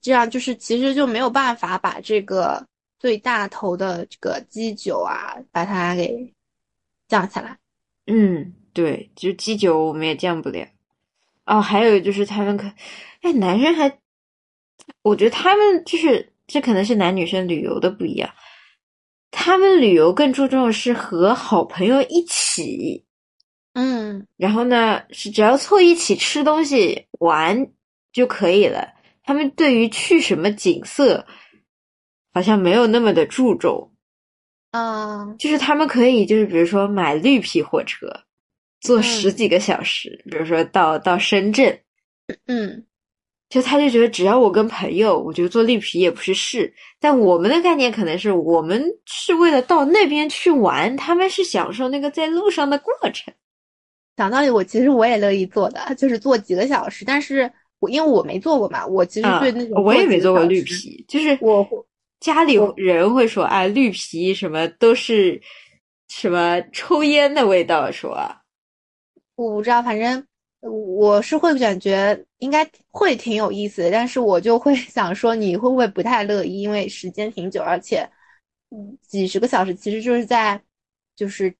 [0.00, 2.66] 这样就是其实就没有办法把这个
[2.98, 6.34] 最大头的这个基酒啊，把它给
[7.06, 7.56] 降下来。
[8.06, 10.66] 嗯，对，就基酒我们也降不了。
[11.44, 12.66] 哦，还有就是他们可，
[13.22, 13.98] 哎，男生还，
[15.02, 18.30] 我觉得他们就是这可能是男女生旅游的不一样，
[19.30, 23.04] 他们旅游更注重的是和好朋友一起，
[23.74, 27.70] 嗯，然后呢是只要凑一起吃东西玩
[28.12, 28.88] 就可以了。
[29.22, 31.26] 他们对于去什么景色，
[32.32, 33.92] 好像没有那么的注重，
[34.72, 38.06] 嗯，就是他们可以就是比如说买绿皮火车。
[38.80, 41.80] 坐十几个小时，比如说到到深圳，
[42.46, 42.86] 嗯，
[43.48, 46.72] 就他就觉得只要我跟朋友，我觉得坐绿皮也不是事。
[47.00, 53.32] 但我们的概念可能是我们是为了到那边去玩，他们是享受那个在路上的过程。
[54.16, 57.04] 讲道理，我其实我也乐意做的，就是做几个小时。
[57.04, 61.66] 但是我因为我没做过嘛，我其实对那种我也没做过绿皮，就是我
[62.20, 65.40] 家里人会说，哎，绿皮什么都是
[66.08, 68.18] 什么抽烟的味道，说。
[69.36, 70.26] 我不知道，反正
[70.60, 76.62] 我是会感觉应该会挺有意思的，但是我就会 想说，你会不会不太乐意？
[76.62, 78.08] 因为时间挺久，而且
[79.06, 80.60] 几十个小时，其实就是在
[81.14, 81.54] 就是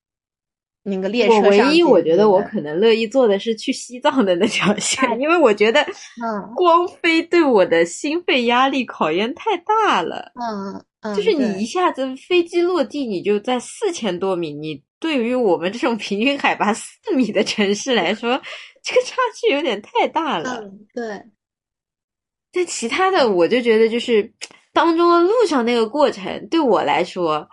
[0.82, 1.42] 那个列车上。
[1.44, 10.32] 我唯一我觉得我可能乐意坐的是去西藏的那条 线，因为我觉得嗯，光飞对我的心肺压力考验太大了。
[10.34, 14.82] 嗯嗯，就是你一下子飞机落地，你就在四千多米，你。
[15.01, 18.42] 对于我们这种 平均海拔四米的城市来说，
[18.89, 20.62] 这个差距有点太大了。
[20.62, 21.22] 嗯，对。
[22.51, 24.32] 但其他的，我就觉得就是
[24.72, 27.47] 当中的路上那个过程，对我来说，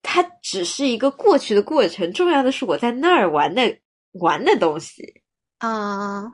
[0.00, 3.78] 它只是一个过去的过程，重要的是我在那儿玩的
[4.12, 5.20] 玩的东西
[5.58, 6.32] 啊。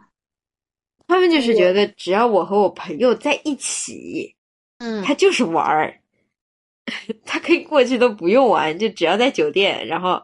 [1.08, 4.36] 他们就是觉得，只要我和我朋友在一起，
[4.78, 6.00] 嗯，他就是玩儿，
[7.26, 10.22] 他可以过去都不用玩，就只要在酒店，然后，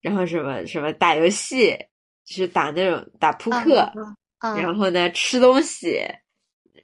[0.00, 1.78] 然后什么什么打游戏，
[2.24, 3.92] 就是打那种打扑克，
[4.40, 5.96] 然后呢吃东西，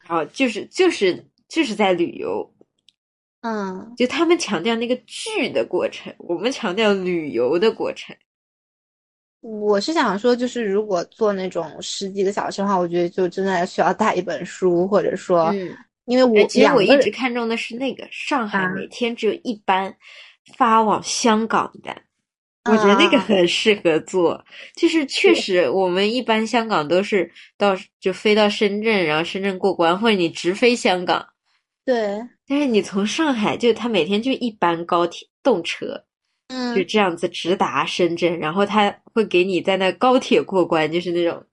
[0.00, 2.54] 然后就是就是就是在旅游，
[3.42, 8.16] 嗯，就他们强调那个聚的过程，我们强调旅游的过程。
[9.40, 15.54] 我是想说，就是如果做那种十几个小时的话，我觉得就真的需要带一本书，或者说，
[16.06, 19.96] 因为我其实我一直看中的是那个上海每天只有一班
[20.56, 21.96] 发往香港的，
[22.64, 24.44] 我觉得那个很适合做。
[24.74, 31.26] 就是确实，我们一般香港都是到就飞到深圳，然后深圳过关，或者你直飞香港。
[31.84, 36.04] 对，但是你从上海，就他每天就一班高铁动车。
[36.48, 41.44] 嗯，就这样子直达深圳，然后他会给你在那高铁过关，就是那种，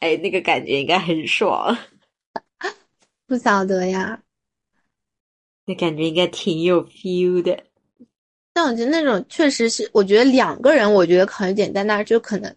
[0.00, 1.76] 哎，那个感觉应该很爽。
[3.28, 4.22] 不晓得呀，
[5.66, 7.62] 那感觉应该挺有 feel 的。
[8.60, 12.54] 但我觉得那种确实是，我觉得两个人，我觉得可能简单，那就可能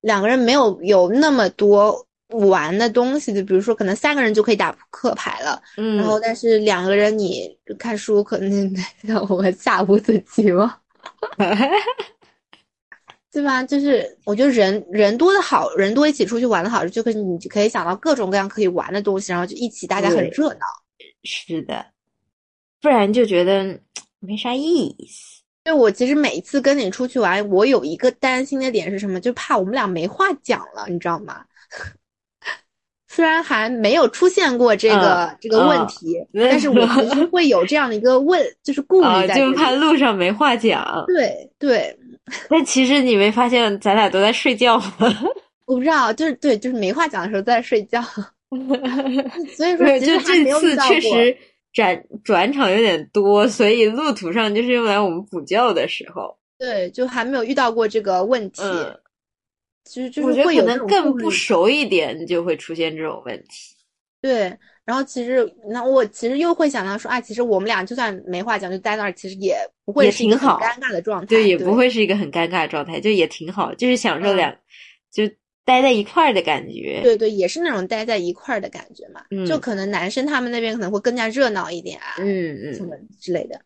[0.00, 10.76] 两个人没有有那么多玩的东西，就比如说可能三个人就可以打扑克牌了，嗯，然后但是两个人你看书可能 让我们下五子棋吗。
[13.30, 13.62] 对吧？
[13.62, 20.66] 就是我觉得人人多的好，人多一起出去玩的好，就可以你可以想到各种各样可以玩的东西，然后就一起大家很热闹。
[21.22, 21.86] 是的，
[22.80, 23.80] 不然就觉得
[24.20, 25.33] 没啥意思。
[25.64, 29.18] 对我其实每一次跟你出去玩，我有一个担心的点是什么？
[29.18, 31.42] 就怕我们俩没话讲了，你知道吗？
[33.08, 41.04] 虽然还没有出现过这个这个问题，但是我其实会有这样的一个问，就是顾虑在，就怕路上没话讲。
[41.06, 41.96] 对对，
[42.50, 45.14] 但其实你没发现咱俩都在睡觉吗？
[45.66, 48.02] 我不知道，就是对，就是没话讲的时候在睡觉。
[49.56, 51.36] 所以说，其实这次确实
[51.74, 56.34] 转转场有点多，所以路途上就是用来我们补觉的时候。
[56.56, 58.62] 对，就还没有遇到过这个问题。
[59.84, 63.74] 其实就是会有可能更不熟一点，就会出现这种问题。
[64.22, 69.54] 对，然后其实那我其实又会想到说啊，其实我们俩就算没话讲，就待那儿，其实也
[69.84, 74.56] 不会是一个很尴尬的状态，对，也不会是一个很尴尬的状态，就也挺好，就是享受两
[75.12, 75.24] 就
[75.64, 83.60] 待在一块儿的感觉，对对，也是那种待在一块儿的感觉嘛，就可能男生他们那边可能会更加热闹一点啊，嗯嗯，什么之类的。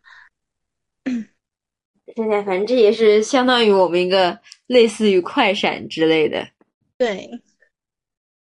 [2.17, 6.49] 现在反正这也是相当于我们一个类似于快闪之类的。
[6.97, 7.29] 对，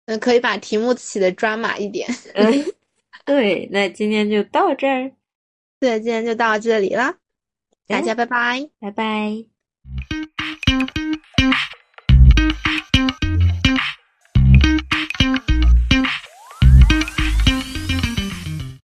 [0.06, 2.08] 嗯，可以把题目起的抓马一点。
[2.34, 2.52] 嗯，
[3.24, 5.12] 对，那今天就到这儿，
[5.80, 7.16] 对，今天就到这里了，
[7.86, 9.44] 大家拜拜，拜拜。